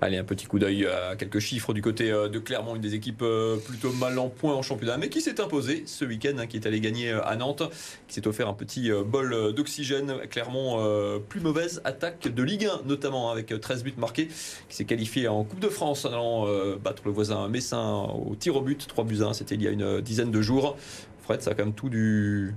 Allez, 0.01 0.15
un 0.15 0.23
petit 0.23 0.45
coup 0.45 0.59
d'œil 0.59 0.85
à 0.85 1.17
quelques 1.17 1.39
chiffres 1.39 1.73
du 1.73 1.81
côté 1.81 2.09
euh, 2.09 2.29
de 2.29 2.39
Clermont, 2.39 2.75
une 2.75 2.81
des 2.81 2.95
équipes 2.95 3.21
euh, 3.21 3.57
plutôt 3.57 3.91
mal 3.91 4.17
en 4.17 4.29
point 4.29 4.55
en 4.55 4.61
championnat, 4.61 4.97
mais 4.97 5.09
qui 5.09 5.19
s'est 5.19 5.41
imposée 5.41 5.83
ce 5.85 6.05
week-end, 6.05 6.37
hein, 6.37 6.47
qui 6.47 6.55
est 6.55 6.65
allé 6.65 6.79
gagner 6.79 7.11
euh, 7.11 7.21
à 7.25 7.35
Nantes, 7.35 7.63
qui 8.07 8.13
s'est 8.13 8.25
offert 8.25 8.47
un 8.47 8.53
petit 8.53 8.91
bol 9.05 9.53
d'oxygène. 9.53 10.19
Clermont, 10.29 10.79
plus 11.27 11.41
mauvaise 11.41 11.81
attaque 11.83 12.33
de 12.33 12.43
Ligue 12.43 12.65
1, 12.65 12.87
notamment 12.87 13.29
avec 13.29 13.47
13 13.59 13.83
buts 13.83 13.93
marqués, 13.97 14.27
qui 14.27 14.75
s'est 14.75 14.85
qualifié 14.85 15.27
en 15.27 15.43
Coupe 15.43 15.59
de 15.59 15.67
France 15.67 16.05
en 16.05 16.13
allant 16.13 16.75
battre 16.77 17.03
le 17.05 17.11
voisin 17.11 17.47
Messin 17.49 18.03
au 18.03 18.35
tir 18.35 18.55
au 18.55 18.61
but, 18.61 18.87
3 18.87 19.03
buts 19.03 19.21
1, 19.21 19.33
c'était 19.33 19.55
il 19.55 19.63
y 19.63 19.67
a 19.67 19.71
une 19.71 19.99
dizaine 20.01 20.31
de 20.31 20.41
jours. 20.41 20.77
Fred, 21.23 21.41
ça 21.41 21.51
a 21.51 21.53
quand 21.53 21.65
même 21.65 21.73
tout 21.73 21.89
du, 21.89 22.53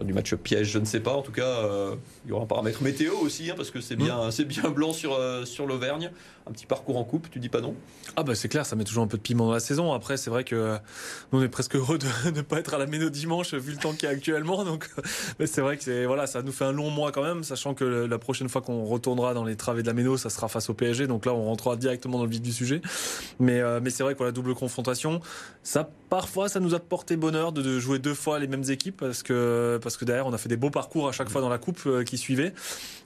du 0.00 0.12
match 0.12 0.34
piège, 0.34 0.68
je 0.68 0.78
ne 0.78 0.84
sais 0.84 1.00
pas. 1.00 1.14
En 1.14 1.22
tout 1.22 1.32
cas, 1.32 1.42
euh, 1.42 1.96
il 2.24 2.30
y 2.30 2.32
aura 2.32 2.44
un 2.44 2.46
paramètre 2.46 2.82
météo 2.82 3.12
aussi, 3.20 3.50
hein, 3.50 3.54
parce 3.56 3.70
que 3.70 3.80
c'est 3.80 3.96
bien, 3.96 4.28
mmh. 4.28 4.30
c'est 4.30 4.44
bien 4.44 4.70
blanc 4.70 4.92
sur, 4.92 5.14
euh, 5.14 5.44
sur 5.44 5.66
l'Auvergne. 5.66 6.10
Un 6.46 6.52
petit 6.52 6.66
parcours 6.66 6.96
en 6.96 7.04
coupe, 7.04 7.30
tu 7.30 7.38
dis 7.38 7.48
pas 7.48 7.60
non? 7.60 7.74
Ah 8.16 8.22
bah 8.22 8.34
c'est 8.34 8.48
clair, 8.48 8.66
ça 8.66 8.74
met 8.76 8.84
toujours 8.84 9.04
un 9.04 9.06
peu 9.06 9.16
de 9.16 9.22
piment 9.22 9.46
dans 9.46 9.52
la 9.52 9.60
saison. 9.60 9.92
Après, 9.92 10.16
c'est 10.16 10.30
vrai 10.30 10.44
que 10.44 10.56
euh, 10.56 10.78
nous 11.32 11.40
on 11.40 11.42
est 11.42 11.48
presque 11.48 11.76
heureux 11.76 11.98
de 11.98 12.06
ne 12.34 12.40
pas 12.42 12.58
être 12.58 12.74
à 12.74 12.78
la 12.78 12.86
Méno 12.86 13.10
dimanche 13.10 13.54
vu 13.54 13.72
le 13.72 13.78
temps 13.78 13.92
qu'il 13.92 14.04
y 14.04 14.06
a 14.06 14.10
actuellement. 14.10 14.64
Donc, 14.64 14.88
mais 15.38 15.46
c'est 15.46 15.60
vrai 15.60 15.76
que 15.76 16.06
voilà, 16.06 16.26
ça 16.26 16.42
nous 16.42 16.52
fait 16.52 16.64
un 16.64 16.72
long 16.72 16.90
mois 16.90 17.12
quand 17.12 17.22
même, 17.22 17.44
sachant 17.44 17.74
que 17.74 17.84
la 17.84 18.18
prochaine 18.18 18.48
fois 18.48 18.60
qu'on 18.60 18.84
retournera 18.84 19.34
dans 19.34 19.44
les 19.44 19.56
travées 19.56 19.82
de 19.82 19.86
la 19.86 19.94
Méno, 19.94 20.16
ça 20.16 20.30
sera 20.30 20.48
face 20.48 20.68
au 20.68 20.74
PSG. 20.74 21.06
Donc 21.06 21.26
là, 21.26 21.32
on 21.32 21.44
rentrera 21.44 21.76
directement 21.76 22.18
dans 22.18 22.24
le 22.24 22.30
vif 22.30 22.42
du 22.42 22.52
sujet. 22.52 22.82
Mais 23.38 23.62
mais 23.80 23.90
c'est 23.90 24.02
vrai 24.02 24.14
que 24.14 24.24
la 24.24 24.32
double 24.32 24.54
confrontation, 24.54 25.20
ça 25.62 25.88
parfois 26.08 26.48
ça 26.48 26.60
nous 26.60 26.74
a 26.74 26.80
porté 26.80 27.16
bonheur 27.16 27.52
de, 27.52 27.78
jouer 27.78 27.98
deux 27.98 28.14
fois 28.14 28.38
les 28.38 28.46
mêmes 28.46 28.64
équipes 28.68 28.98
parce 28.98 29.22
que 29.22 29.78
parce 29.82 29.96
que 29.96 30.04
derrière, 30.04 30.26
on 30.26 30.32
a 30.32 30.38
fait 30.38 30.48
des 30.48 30.56
beaux 30.56 30.70
parcours 30.70 31.08
à 31.08 31.12
chaque 31.12 31.30
fois 31.30 31.40
dans 31.40 31.48
la 31.48 31.58
coupe 31.58 31.80
euh, 31.86 32.04
qui 32.04 32.18
suivait. 32.18 32.52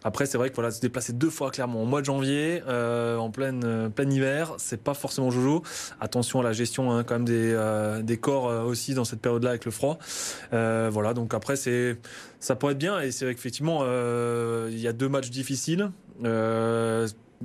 Après, 0.05 0.27
c'est 0.27 0.39
vrai 0.39 0.51
que 0.51 0.55
voilà, 0.55 0.71
se 0.71 0.81
déplacer 0.81 1.13
deux 1.13 1.31
fois 1.31 1.51
clairement 1.51 1.83
au 1.83 1.87
mois 1.87 2.01
de 2.01 2.07
janvier, 2.07 2.63
euh, 2.69 3.17
en 3.27 3.31
pleine 3.31 3.63
euh, 3.65 3.89
plein 3.89 4.09
hiver, 4.11 4.55
c'est 4.59 4.83
pas 4.83 4.95
forcément 4.95 5.31
jojo. 5.31 5.63
Attention 6.01 6.41
à 6.41 6.43
la 6.43 6.53
gestion 6.53 6.93
hein, 6.93 7.05
quand 7.05 7.15
même 7.15 7.25
des, 7.25 7.57
des 8.03 8.17
corps 8.17 8.67
aussi 8.67 8.95
dans 8.95 9.05
cette 9.05 9.21
période-là 9.21 9.51
avec 9.51 9.65
le 9.65 9.71
froid. 9.71 9.99
voilà, 10.51 11.15
donc 11.15 11.35
après 11.35 11.57
c'est 11.57 11.99
ça 12.41 12.57
pourrait 12.57 12.73
être 12.73 12.79
bien 12.79 13.01
et 13.01 13.11
c'est 13.11 13.25
vrai 13.25 13.35
qu'effectivement 13.35 13.85
il 14.69 14.79
y 14.79 14.89
a 14.89 14.93
deux 14.93 15.09
matchs 15.09 15.31
difficiles 15.31 15.91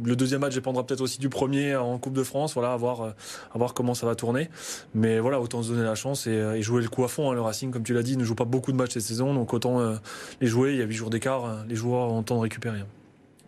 le 0.03 0.15
deuxième 0.15 0.41
match 0.41 0.53
dépendra 0.53 0.85
peut-être 0.85 1.01
aussi 1.01 1.19
du 1.19 1.29
premier 1.29 1.75
en 1.75 1.97
Coupe 1.97 2.13
de 2.13 2.23
France. 2.23 2.53
Voilà, 2.53 2.73
à 2.73 2.77
voir, 2.77 3.01
euh, 3.01 3.67
comment 3.75 3.93
ça 3.93 4.05
va 4.05 4.15
tourner. 4.15 4.49
Mais 4.93 5.19
voilà, 5.19 5.39
autant 5.39 5.63
se 5.63 5.69
donner 5.71 5.83
la 5.83 5.95
chance 5.95 6.27
et, 6.27 6.31
euh, 6.31 6.61
jouer 6.61 6.81
le 6.81 6.89
coup 6.89 7.03
à 7.03 7.07
fond. 7.07 7.31
Hein. 7.31 7.33
Le 7.33 7.41
Racing, 7.41 7.71
comme 7.71 7.83
tu 7.83 7.93
l'as 7.93 8.03
dit, 8.03 8.17
ne 8.17 8.23
joue 8.23 8.35
pas 8.35 8.45
beaucoup 8.45 8.71
de 8.71 8.77
matchs 8.77 8.93
cette 8.93 9.03
saison, 9.03 9.33
donc 9.33 9.53
autant 9.53 9.79
euh, 9.79 9.95
les 10.39 10.47
jouer. 10.47 10.73
Il 10.73 10.79
y 10.79 10.81
a 10.81 10.85
8 10.85 10.93
jours 10.93 11.09
d'écart, 11.09 11.65
les 11.67 11.75
joueurs 11.75 12.11
ont 12.11 12.19
le 12.19 12.23
temps 12.23 12.37
de 12.37 12.41
récupérer. 12.41 12.83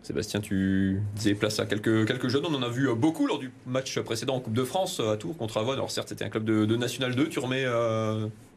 Sébastien, 0.04 0.40
tu 0.40 1.00
disais 1.16 1.34
place 1.34 1.58
à 1.58 1.66
quelques, 1.66 2.06
quelques 2.06 2.28
jeunes. 2.28 2.44
On 2.46 2.54
en 2.54 2.62
a 2.62 2.68
vu 2.68 2.88
beaucoup 2.94 3.26
lors 3.26 3.38
du 3.38 3.50
match 3.66 3.98
précédent 4.00 4.36
en 4.36 4.40
Coupe 4.40 4.54
de 4.54 4.64
France 4.64 5.00
à 5.00 5.16
Tours 5.16 5.36
contre 5.36 5.56
Avon. 5.56 5.72
Alors 5.72 5.90
certes, 5.90 6.10
c'était 6.10 6.24
un 6.24 6.28
club 6.28 6.44
de, 6.44 6.76
National 6.76 7.14
2. 7.14 7.28
Tu 7.28 7.38
remets 7.38 7.64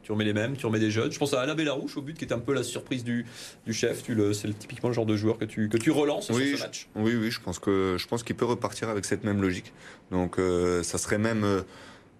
tu 0.07 0.13
remets 0.13 0.23
les 0.23 0.31
mêmes, 0.31 0.55
tu 0.55 0.65
remets 0.65 0.79
des 0.79 0.89
jeunes. 0.89 1.12
Je 1.12 1.19
pense 1.19 1.33
à 1.33 1.41
Alain 1.41 1.53
Bellarouche 1.53 1.97
au 1.97 2.01
but 2.01 2.17
qui 2.17 2.23
est 2.23 2.31
un 2.31 2.39
peu 2.39 2.53
la 2.53 2.63
surprise 2.63 3.03
du, 3.03 3.25
du 3.65 3.73
chef. 3.73 4.03
Tu 4.03 4.15
le, 4.15 4.31
c'est 4.31 4.57
typiquement 4.57 4.88
le 4.88 4.95
genre 4.95 5.05
de 5.05 5.17
joueur 5.17 5.38
que 5.38 5.43
tu, 5.43 5.67
que 5.67 5.75
tu 5.75 5.91
relances 5.91 6.29
oui, 6.29 6.47
sur 6.51 6.60
ce 6.60 6.63
match. 6.63 6.88
oui, 6.95 7.13
oui, 7.13 7.29
je 7.29 7.41
pense 7.41 7.60
que 7.60 7.97
je 7.99 8.07
pense 8.07 8.23
qu'il 8.23 8.38
peut 8.38 8.45
repartir 8.45 8.88
avec 8.88 9.03
cette 9.03 9.25
même 9.25 9.41
logique. 9.41 9.73
Donc 10.12 10.39
euh, 10.39 10.81
ça 10.81 10.97
serait 10.97 11.17
même 11.17 11.43
euh, 11.43 11.63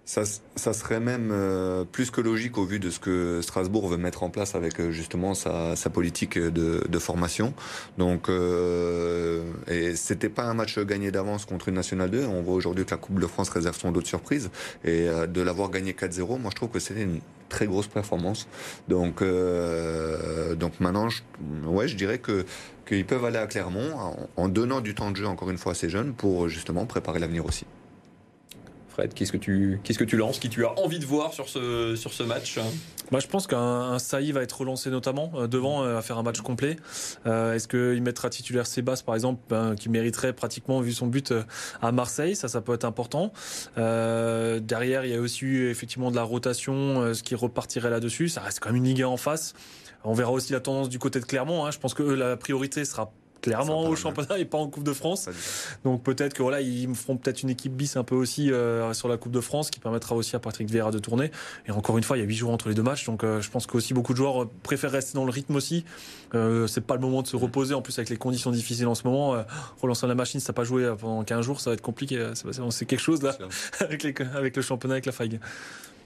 ça, 0.08 0.22
ça, 0.56 0.72
serait 0.72 1.00
même 1.00 1.28
euh, 1.32 1.84
plus 1.84 2.10
que 2.10 2.22
logique 2.22 2.56
au 2.56 2.64
vu 2.64 2.78
de 2.78 2.88
ce 2.88 2.98
que 2.98 3.42
Strasbourg 3.42 3.88
veut 3.88 3.98
mettre 3.98 4.22
en 4.22 4.30
place 4.30 4.54
avec 4.54 4.80
euh, 4.80 4.90
justement 4.90 5.34
sa, 5.34 5.76
sa, 5.76 5.90
politique 5.90 6.38
de, 6.38 6.82
de, 6.88 6.98
formation. 6.98 7.52
Donc, 7.98 8.30
euh, 8.30 9.42
et 9.66 9.94
c'était 9.96 10.30
pas 10.30 10.44
un 10.44 10.54
match 10.54 10.78
gagné 10.78 11.10
d'avance 11.10 11.44
contre 11.44 11.68
une 11.68 11.74
nationale 11.74 12.10
2. 12.10 12.24
On 12.24 12.40
voit 12.40 12.54
aujourd'hui 12.54 12.86
que 12.86 12.90
la 12.92 12.96
Coupe 12.96 13.20
de 13.20 13.26
France 13.26 13.50
réserve 13.50 13.76
son 13.76 13.92
d'autres 13.92 14.08
surprises 14.08 14.48
et 14.82 15.10
euh, 15.10 15.26
de 15.26 15.42
l'avoir 15.42 15.68
gagné 15.68 15.92
4-0, 15.92 16.40
moi 16.40 16.50
je 16.52 16.56
trouve 16.56 16.70
que 16.70 16.78
c'était 16.78 17.02
une 17.02 17.20
très 17.50 17.66
grosse 17.66 17.88
performance. 17.88 18.48
Donc, 18.88 19.22
donc 19.22 20.80
maintenant, 20.80 21.10
je, 21.10 21.20
ouais, 21.66 21.86
je 21.86 21.96
dirais 21.96 22.18
que 22.18 22.46
qu'ils 22.86 23.04
peuvent 23.04 23.26
aller 23.26 23.36
à 23.36 23.46
Clermont 23.46 23.92
en, 23.94 24.42
en 24.42 24.48
donnant 24.48 24.80
du 24.80 24.94
temps 24.94 25.10
de 25.10 25.16
jeu 25.16 25.26
encore 25.26 25.50
une 25.50 25.58
fois 25.58 25.72
à 25.72 25.74
ces 25.74 25.90
jeunes 25.90 26.14
pour 26.14 26.48
justement 26.48 26.86
préparer 26.86 27.18
l'avenir 27.18 27.44
aussi. 27.44 27.66
Qu'est-ce 29.14 29.32
que 29.32 29.36
tu, 29.36 29.80
que 29.84 30.04
tu 30.04 30.16
lances, 30.16 30.38
qui 30.38 30.48
tu 30.48 30.64
as 30.64 30.78
envie 30.78 30.98
de 30.98 31.06
voir 31.06 31.32
sur 31.32 31.48
ce, 31.48 31.94
sur 31.96 32.12
ce 32.12 32.22
match 32.22 32.58
bah, 33.10 33.20
je 33.20 33.26
pense 33.26 33.46
qu'un 33.46 33.98
Saï 33.98 34.32
va 34.32 34.42
être 34.42 34.58
relancé 34.58 34.90
notamment 34.90 35.32
euh, 35.34 35.46
devant 35.46 35.82
à 35.82 36.02
faire 36.02 36.18
un 36.18 36.22
match 36.22 36.42
complet. 36.42 36.76
Est-ce 37.24 37.66
qu'il 37.66 38.02
mettra 38.02 38.28
titulaire 38.28 38.66
Sébastien 38.66 39.06
par 39.06 39.14
exemple, 39.14 39.40
ben, 39.48 39.74
qui 39.76 39.88
mériterait 39.88 40.34
pratiquement 40.34 40.80
vu 40.80 40.92
son 40.92 41.06
but 41.06 41.32
à 41.80 41.90
Marseille, 41.92 42.36
ça, 42.36 42.48
ça 42.48 42.60
peut 42.60 42.74
être 42.74 42.84
important. 42.84 43.32
derrière, 43.76 45.06
il 45.06 45.10
y 45.10 45.14
a 45.14 45.20
aussi 45.20 45.44
eu 45.46 45.70
effectivement 45.70 46.10
de 46.10 46.16
la 46.16 46.22
rotation, 46.22 47.14
ce 47.14 47.22
qui 47.22 47.34
repartirait 47.34 47.90
là-dessus. 47.90 48.28
Ça 48.28 48.42
reste 48.42 48.60
quand 48.60 48.68
même 48.68 48.76
une 48.76 48.84
Ligue 48.84 49.04
en 49.04 49.16
face. 49.16 49.54
On 50.04 50.12
verra 50.12 50.30
aussi 50.30 50.52
la 50.52 50.60
tendance 50.60 50.88
du 50.88 50.98
côté 50.98 51.20
de 51.20 51.24
Clermont. 51.24 51.66
Hein. 51.66 51.70
Je 51.70 51.78
pense 51.78 51.94
que 51.94 52.02
la 52.02 52.36
priorité 52.36 52.84
sera 52.84 53.12
clairement 53.48 53.82
au 53.84 53.96
championnat 53.96 54.38
et 54.38 54.44
pas 54.44 54.58
en 54.58 54.68
Coupe 54.68 54.84
de 54.84 54.92
France. 54.92 55.28
Donc 55.84 56.02
peut-être 56.02 56.34
que 56.34 56.42
voilà, 56.42 56.60
ils 56.60 56.88
me 56.88 56.94
feront 56.94 57.16
peut-être 57.16 57.42
une 57.42 57.50
équipe 57.50 57.72
bis 57.72 57.96
un 57.96 58.04
peu 58.04 58.14
aussi 58.14 58.52
euh, 58.52 58.92
sur 58.94 59.08
la 59.08 59.16
Coupe 59.16 59.32
de 59.32 59.40
France 59.40 59.70
qui 59.70 59.80
permettra 59.80 60.14
aussi 60.14 60.36
à 60.36 60.38
Patrick 60.38 60.70
Vieira 60.70 60.90
de 60.90 60.98
tourner. 60.98 61.30
Et 61.66 61.70
encore 61.70 61.98
une 61.98 62.04
fois, 62.04 62.16
il 62.16 62.20
y 62.20 62.22
a 62.22 62.26
huit 62.26 62.36
jours 62.36 62.50
entre 62.50 62.68
les 62.68 62.74
deux 62.74 62.82
matchs, 62.82 63.06
donc 63.06 63.24
euh, 63.24 63.40
je 63.40 63.50
pense 63.50 63.66
qu'aussi 63.66 63.94
beaucoup 63.94 64.12
de 64.12 64.18
joueurs 64.18 64.42
euh, 64.42 64.50
préfèrent 64.62 64.90
rester 64.90 65.14
dans 65.14 65.24
le 65.24 65.30
rythme 65.30 65.56
aussi. 65.56 65.84
Euh, 66.34 66.66
c'est 66.66 66.82
pas 66.82 66.94
le 66.94 67.00
moment 67.00 67.22
de 67.22 67.26
se 67.26 67.36
reposer 67.36 67.74
en 67.74 67.82
plus 67.82 67.98
avec 67.98 68.10
les 68.10 68.16
conditions 68.16 68.50
difficiles 68.50 68.86
en 68.86 68.94
ce 68.94 69.04
moment. 69.04 69.44
relancer 69.80 70.06
la 70.06 70.14
machine, 70.14 70.40
ça 70.40 70.52
n'a 70.52 70.54
pas 70.54 70.64
joué 70.64 70.92
pendant 70.98 71.24
15 71.24 71.44
jours, 71.44 71.60
ça 71.60 71.70
va 71.70 71.74
être 71.74 71.80
compliqué. 71.80 72.32
C'est 72.34 72.86
quelque 72.86 73.00
chose 73.00 73.22
là 73.22 73.36
avec, 73.80 74.04
avec 74.20 74.56
le 74.56 74.62
championnat, 74.62 74.94
avec 74.94 75.06
la 75.06 75.12
faille. 75.12 75.40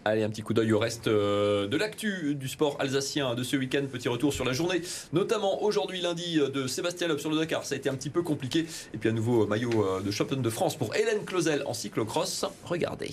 Allez, 0.04 0.24
un 0.24 0.30
petit 0.30 0.42
coup 0.42 0.52
d'œil 0.52 0.72
au 0.72 0.80
reste 0.80 1.06
euh, 1.06 1.68
de 1.68 1.76
l'actu 1.76 2.34
du 2.34 2.48
sport 2.48 2.76
alsacien 2.80 3.36
de 3.36 3.44
ce 3.44 3.56
week-end. 3.56 3.84
Petit 3.90 4.08
retour 4.08 4.32
sur 4.32 4.44
la 4.44 4.52
journée, 4.52 4.82
notamment 5.12 5.62
aujourd'hui 5.62 6.00
lundi 6.00 6.40
euh, 6.40 6.48
de 6.48 6.66
Sébastien 6.66 7.06
Loeb 7.06 7.20
sur 7.20 7.30
le 7.30 7.36
Dakar. 7.36 7.64
Ça 7.64 7.76
a 7.76 7.78
été 7.78 7.88
un 7.88 7.94
petit 7.94 8.10
peu 8.10 8.22
compliqué. 8.22 8.66
Et 8.94 8.98
puis 8.98 9.08
à 9.08 9.12
nouveau 9.12 9.46
maillot 9.46 9.70
euh, 9.84 10.00
de 10.00 10.10
championne 10.10 10.42
de 10.42 10.50
France 10.50 10.76
pour 10.76 10.94
Hélène 10.96 11.24
Clausel 11.24 11.62
en 11.66 11.74
cyclocross. 11.74 12.46
Regardez. 12.64 13.10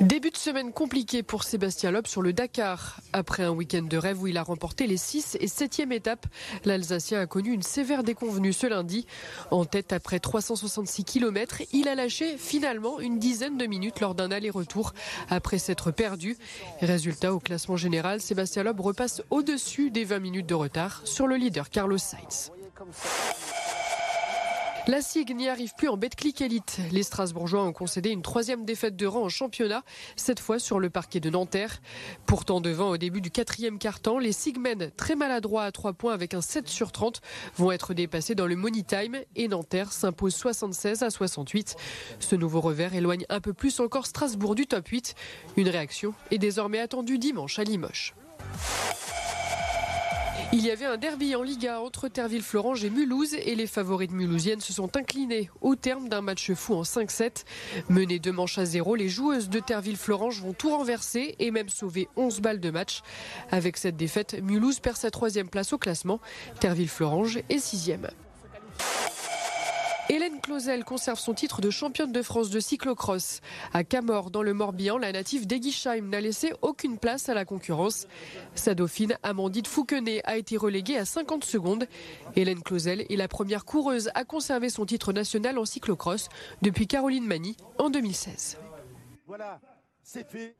Début 0.00 0.30
de 0.30 0.36
semaine 0.36 0.72
compliqué 0.72 1.22
pour 1.22 1.42
Sébastien 1.42 1.90
Loeb 1.90 2.06
sur 2.06 2.22
le 2.22 2.32
Dakar. 2.32 3.00
Après 3.12 3.42
un 3.42 3.50
week-end 3.50 3.82
de 3.82 3.96
rêve 3.96 4.22
où 4.22 4.26
il 4.28 4.38
a 4.38 4.42
remporté 4.42 4.86
les 4.86 4.96
6 4.96 5.36
et 5.40 5.46
7e 5.46 5.92
étapes, 5.92 6.26
l'Alsacien 6.64 7.20
a 7.20 7.26
connu 7.26 7.52
une 7.52 7.62
sévère 7.62 8.04
déconvenue 8.04 8.52
ce 8.52 8.66
lundi. 8.66 9.06
En 9.50 9.64
tête 9.64 9.92
après 9.92 10.20
366 10.20 11.04
km, 11.04 11.62
il 11.72 11.88
a 11.88 11.94
lâché 11.94 12.38
finalement 12.38 13.00
une 13.00 13.18
dizaine 13.18 13.58
de 13.58 13.66
minutes 13.66 14.00
lors 14.00 14.14
d'un 14.14 14.30
aller-retour 14.30 14.94
après 15.30 15.58
s'être 15.58 15.90
perdu. 15.90 16.36
Résultat 16.80 17.34
au 17.34 17.40
classement 17.40 17.76
général, 17.76 18.20
Sébastien 18.20 18.62
Loeb 18.62 18.80
repasse 18.80 19.22
au-dessus 19.30 19.90
des 19.90 20.04
20 20.04 20.20
minutes 20.20 20.46
de 20.46 20.54
retard 20.54 21.02
sur 21.04 21.26
le 21.26 21.36
leader 21.36 21.70
Carlos 21.70 21.98
Sainz. 21.98 22.52
La 24.88 25.02
SIG 25.02 25.36
n'y 25.36 25.50
arrive 25.50 25.74
plus 25.76 25.88
en 25.88 25.98
Betclic 25.98 26.40
Elite. 26.40 26.78
Les 26.92 27.02
Strasbourgeois 27.02 27.62
ont 27.62 27.74
concédé 27.74 28.08
une 28.08 28.22
troisième 28.22 28.64
défaite 28.64 28.96
de 28.96 29.04
rang 29.04 29.24
en 29.24 29.28
championnat, 29.28 29.84
cette 30.16 30.40
fois 30.40 30.58
sur 30.58 30.80
le 30.80 30.88
parquet 30.88 31.20
de 31.20 31.28
Nanterre. 31.28 31.82
Pourtant 32.24 32.62
devant 32.62 32.88
au 32.88 32.96
début 32.96 33.20
du 33.20 33.30
quatrième 33.30 33.78
quart-temps, 33.78 34.18
les 34.18 34.32
Sigmen, 34.32 34.90
très 34.96 35.14
maladroits 35.14 35.64
à 35.64 35.72
3 35.72 35.92
points 35.92 36.14
avec 36.14 36.32
un 36.32 36.40
7 36.40 36.68
sur 36.68 36.90
30, 36.90 37.20
vont 37.58 37.70
être 37.70 37.92
dépassés 37.92 38.34
dans 38.34 38.46
le 38.46 38.56
Money 38.56 38.82
Time 38.82 39.18
et 39.36 39.46
Nanterre 39.46 39.92
s'impose 39.92 40.34
76 40.34 41.02
à 41.02 41.10
68. 41.10 41.76
Ce 42.18 42.34
nouveau 42.34 42.62
revers 42.62 42.94
éloigne 42.94 43.26
un 43.28 43.40
peu 43.40 43.52
plus 43.52 43.80
encore 43.80 44.06
Strasbourg 44.06 44.54
du 44.54 44.66
top 44.66 44.88
8. 44.88 45.14
Une 45.58 45.68
réaction 45.68 46.14
est 46.30 46.38
désormais 46.38 46.80
attendue 46.80 47.18
dimanche 47.18 47.58
à 47.58 47.64
Limoges. 47.64 48.14
Il 50.50 50.64
y 50.64 50.70
avait 50.70 50.86
un 50.86 50.96
derby 50.96 51.36
en 51.36 51.42
Liga 51.42 51.78
entre 51.80 52.08
Terville-Florange 52.08 52.82
et 52.82 52.88
Mulhouse 52.88 53.34
et 53.34 53.54
les 53.54 53.66
favoris 53.66 54.08
de 54.08 54.60
se 54.60 54.72
sont 54.72 54.96
inclinés 54.96 55.50
au 55.60 55.74
terme 55.74 56.08
d'un 56.08 56.22
match 56.22 56.52
fou 56.54 56.74
en 56.74 56.84
5-7. 56.84 57.44
Menées 57.90 58.18
deux 58.18 58.32
manches 58.32 58.56
à 58.56 58.64
zéro, 58.64 58.94
les 58.94 59.10
joueuses 59.10 59.50
de 59.50 59.60
Terville-Florange 59.60 60.40
vont 60.40 60.54
tout 60.54 60.70
renverser 60.70 61.36
et 61.38 61.50
même 61.50 61.68
sauver 61.68 62.08
11 62.16 62.40
balles 62.40 62.60
de 62.60 62.70
match. 62.70 63.02
Avec 63.50 63.76
cette 63.76 63.96
défaite, 63.96 64.40
Mulhouse 64.42 64.80
perd 64.80 64.96
sa 64.96 65.10
troisième 65.10 65.50
place 65.50 65.74
au 65.74 65.78
classement. 65.78 66.18
Terville-Florange 66.60 67.40
est 67.50 67.58
sixième. 67.58 68.08
Hélène 70.10 70.40
Clausel 70.40 70.84
conserve 70.84 71.18
son 71.18 71.34
titre 71.34 71.60
de 71.60 71.68
championne 71.68 72.12
de 72.12 72.22
France 72.22 72.48
de 72.48 72.60
cyclocross. 72.60 73.42
À 73.74 73.84
Camor, 73.84 74.30
dans 74.30 74.42
le 74.42 74.54
Morbihan, 74.54 74.96
la 74.96 75.12
native 75.12 75.46
d'Eguisheim 75.46 76.08
n'a 76.08 76.22
laissé 76.22 76.54
aucune 76.62 76.96
place 76.96 77.28
à 77.28 77.34
la 77.34 77.44
concurrence. 77.44 78.06
Sa 78.54 78.74
dauphine, 78.74 79.18
Amandine 79.22 79.66
Fouquenet, 79.66 80.22
a 80.24 80.38
été 80.38 80.56
reléguée 80.56 80.96
à 80.96 81.04
50 81.04 81.44
secondes. 81.44 81.86
Hélène 82.36 82.62
Clausel 82.62 83.04
est 83.10 83.16
la 83.16 83.28
première 83.28 83.66
coureuse 83.66 84.10
à 84.14 84.24
conserver 84.24 84.70
son 84.70 84.86
titre 84.86 85.12
national 85.12 85.58
en 85.58 85.66
cyclocross 85.66 86.30
depuis 86.62 86.86
Caroline 86.86 87.26
Mani 87.26 87.58
en 87.78 87.90
2016. 87.90 88.56
Voilà, 89.26 89.60
c'est 90.02 90.26
fait. 90.26 90.56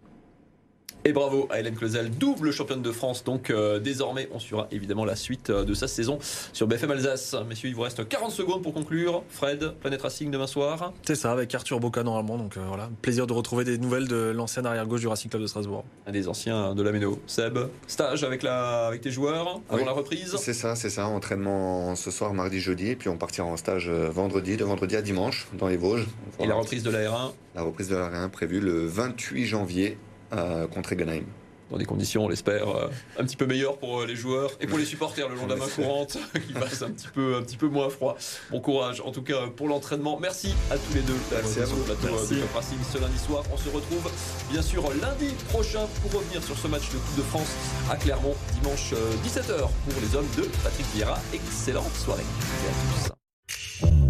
Et 1.05 1.13
bravo 1.13 1.47
à 1.51 1.61
Hélène 1.61 1.77
Clausel, 1.77 2.11
double 2.11 2.53
championne 2.53 2.83
de 2.83 2.91
France. 2.91 3.23
Donc 3.23 3.51
euh, 3.51 3.79
désormais, 3.79 4.29
on 4.33 4.39
suivra 4.39 4.67
évidemment 4.73 5.05
la 5.05 5.15
suite 5.15 5.49
euh, 5.49 5.65
de 5.65 5.73
sa 5.73 5.87
saison 5.87 6.19
sur 6.53 6.67
BFM 6.67 6.91
Alsace. 6.91 7.37
Messieurs, 7.49 7.69
il 7.69 7.75
vous 7.75 7.83
reste 7.83 8.07
40 8.07 8.33
secondes 8.33 8.63
pour 8.63 8.75
conclure. 8.75 9.23
Fred, 9.29 9.75
Planète 9.81 10.03
Racing 10.03 10.31
demain 10.31 10.49
soir. 10.49 10.93
C'est 11.07 11.15
ça, 11.15 11.31
avec 11.31 11.55
Arthur 11.55 11.79
Boca 11.79 12.03
normalement. 12.03 12.37
Donc 12.37 12.57
euh, 12.57 12.61
voilà, 12.67 12.91
plaisir 13.01 13.29
de 13.29 13.33
retrouver 13.33 13.65
des 13.65 13.79
nouvelles 13.79 14.09
de 14.09 14.33
l'ancien 14.35 14.65
arrière-gauche 14.65 15.01
du 15.01 15.07
Racing 15.07 15.31
Club 15.31 15.43
de 15.43 15.47
Strasbourg. 15.47 15.85
Un 16.07 16.13
des 16.13 16.29
anciens 16.29 16.75
de 16.75 16.83
la 16.83 16.91
Méno. 16.91 17.21
Seb, 17.27 17.59
stage 17.87 18.25
avec, 18.25 18.43
la, 18.43 18.89
avec 18.89 19.01
tes 19.01 19.13
joueurs 19.13 19.61
avant 19.71 19.85
la 19.85 19.93
reprise 19.93 20.37
C'est 20.39 20.53
ça, 20.53 20.75
c'est 20.75 20.91
ça. 20.91 21.07
Entraînement 21.07 21.95
ce 21.95 22.11
soir, 22.11 22.35
mardi, 22.35 22.61
jeudi. 22.61 22.89
Et 22.89 22.97
puis 22.97 23.09
on 23.09 23.17
partira 23.17 23.47
en 23.47 23.57
stage 23.57 23.89
vendredi, 23.89 24.57
de 24.57 24.65
vendredi 24.65 24.97
à 24.97 25.03
dimanche, 25.03 25.47
dans 25.57 25.69
les 25.69 25.77
Vosges. 25.77 26.07
Et 26.41 26.47
la 26.47 26.57
reprise 26.57 26.83
de 26.83 26.91
la 26.91 27.09
R1 27.09 27.33
La 27.55 27.63
reprise 27.63 27.89
de 27.89 27.97
la 27.97 28.11
R1 28.11 28.31
prévue 28.31 28.61
le 28.61 28.87
28 28.87 29.47
janvier 29.47 29.97
contre 30.31 30.93
Egenheim 30.93 31.25
dans 31.71 31.77
des 31.77 31.85
conditions, 31.85 32.25
on 32.25 32.29
l'espère, 32.29 32.69
euh, 32.69 32.89
un 33.19 33.25
petit 33.25 33.37
peu 33.37 33.47
meilleures 33.47 33.77
pour 33.77 34.01
euh, 34.01 34.07
les 34.07 34.17
joueurs 34.17 34.51
et 34.61 34.67
pour 34.67 34.79
les 34.79 34.85
supporters 34.85 35.29
le 35.29 35.35
long 35.35 35.45
de 35.45 35.51
la 35.51 35.57
main 35.57 35.69
courante, 35.69 36.19
qui 36.47 36.53
passe 36.53 36.83
un 36.83 36.91
petit 36.91 37.09
peu, 37.09 37.37
un 37.37 37.43
petit 37.43 37.57
peu 37.57 37.69
moins 37.69 37.91
froid. 37.91 38.17
Bon 38.51 38.61
courage, 38.61 39.03
en 39.05 39.13
tout 39.13 39.23
cas 39.23 39.49
pour 39.55 39.69
l'entraînement. 39.69 40.19
Merci 40.19 40.55
à 40.71 40.77
tous 40.77 40.95
les 40.95 41.03
deux. 41.03 41.17
Merci 41.31 41.61
à 41.61 41.65
vous. 41.65 41.83
Plateau 41.85 42.07
euh, 42.07 42.11
de 42.11 42.55
Racing 42.55 42.79
ce 42.91 42.99
lundi 42.99 43.19
soir. 43.19 43.45
On 43.53 43.57
se 43.57 43.69
retrouve 43.69 44.11
bien 44.51 44.63
sûr 44.63 44.83
lundi 45.01 45.35
prochain 45.49 45.87
pour 46.03 46.21
revenir 46.21 46.43
sur 46.43 46.57
ce 46.57 46.69
match 46.69 46.89
de 46.91 46.97
Coupe 46.97 47.17
de 47.17 47.23
France 47.23 47.55
à 47.91 47.97
Clermont 47.97 48.35
dimanche 48.61 48.95
17h 49.25 49.59
pour 49.59 50.01
les 50.01 50.17
hommes 50.17 50.29
de 50.37 50.43
Patrick 50.63 50.87
Vieira. 50.95 51.19
Excellente 51.33 51.95
soirée 51.95 52.23
à 52.23 53.09
tous. 53.09 54.08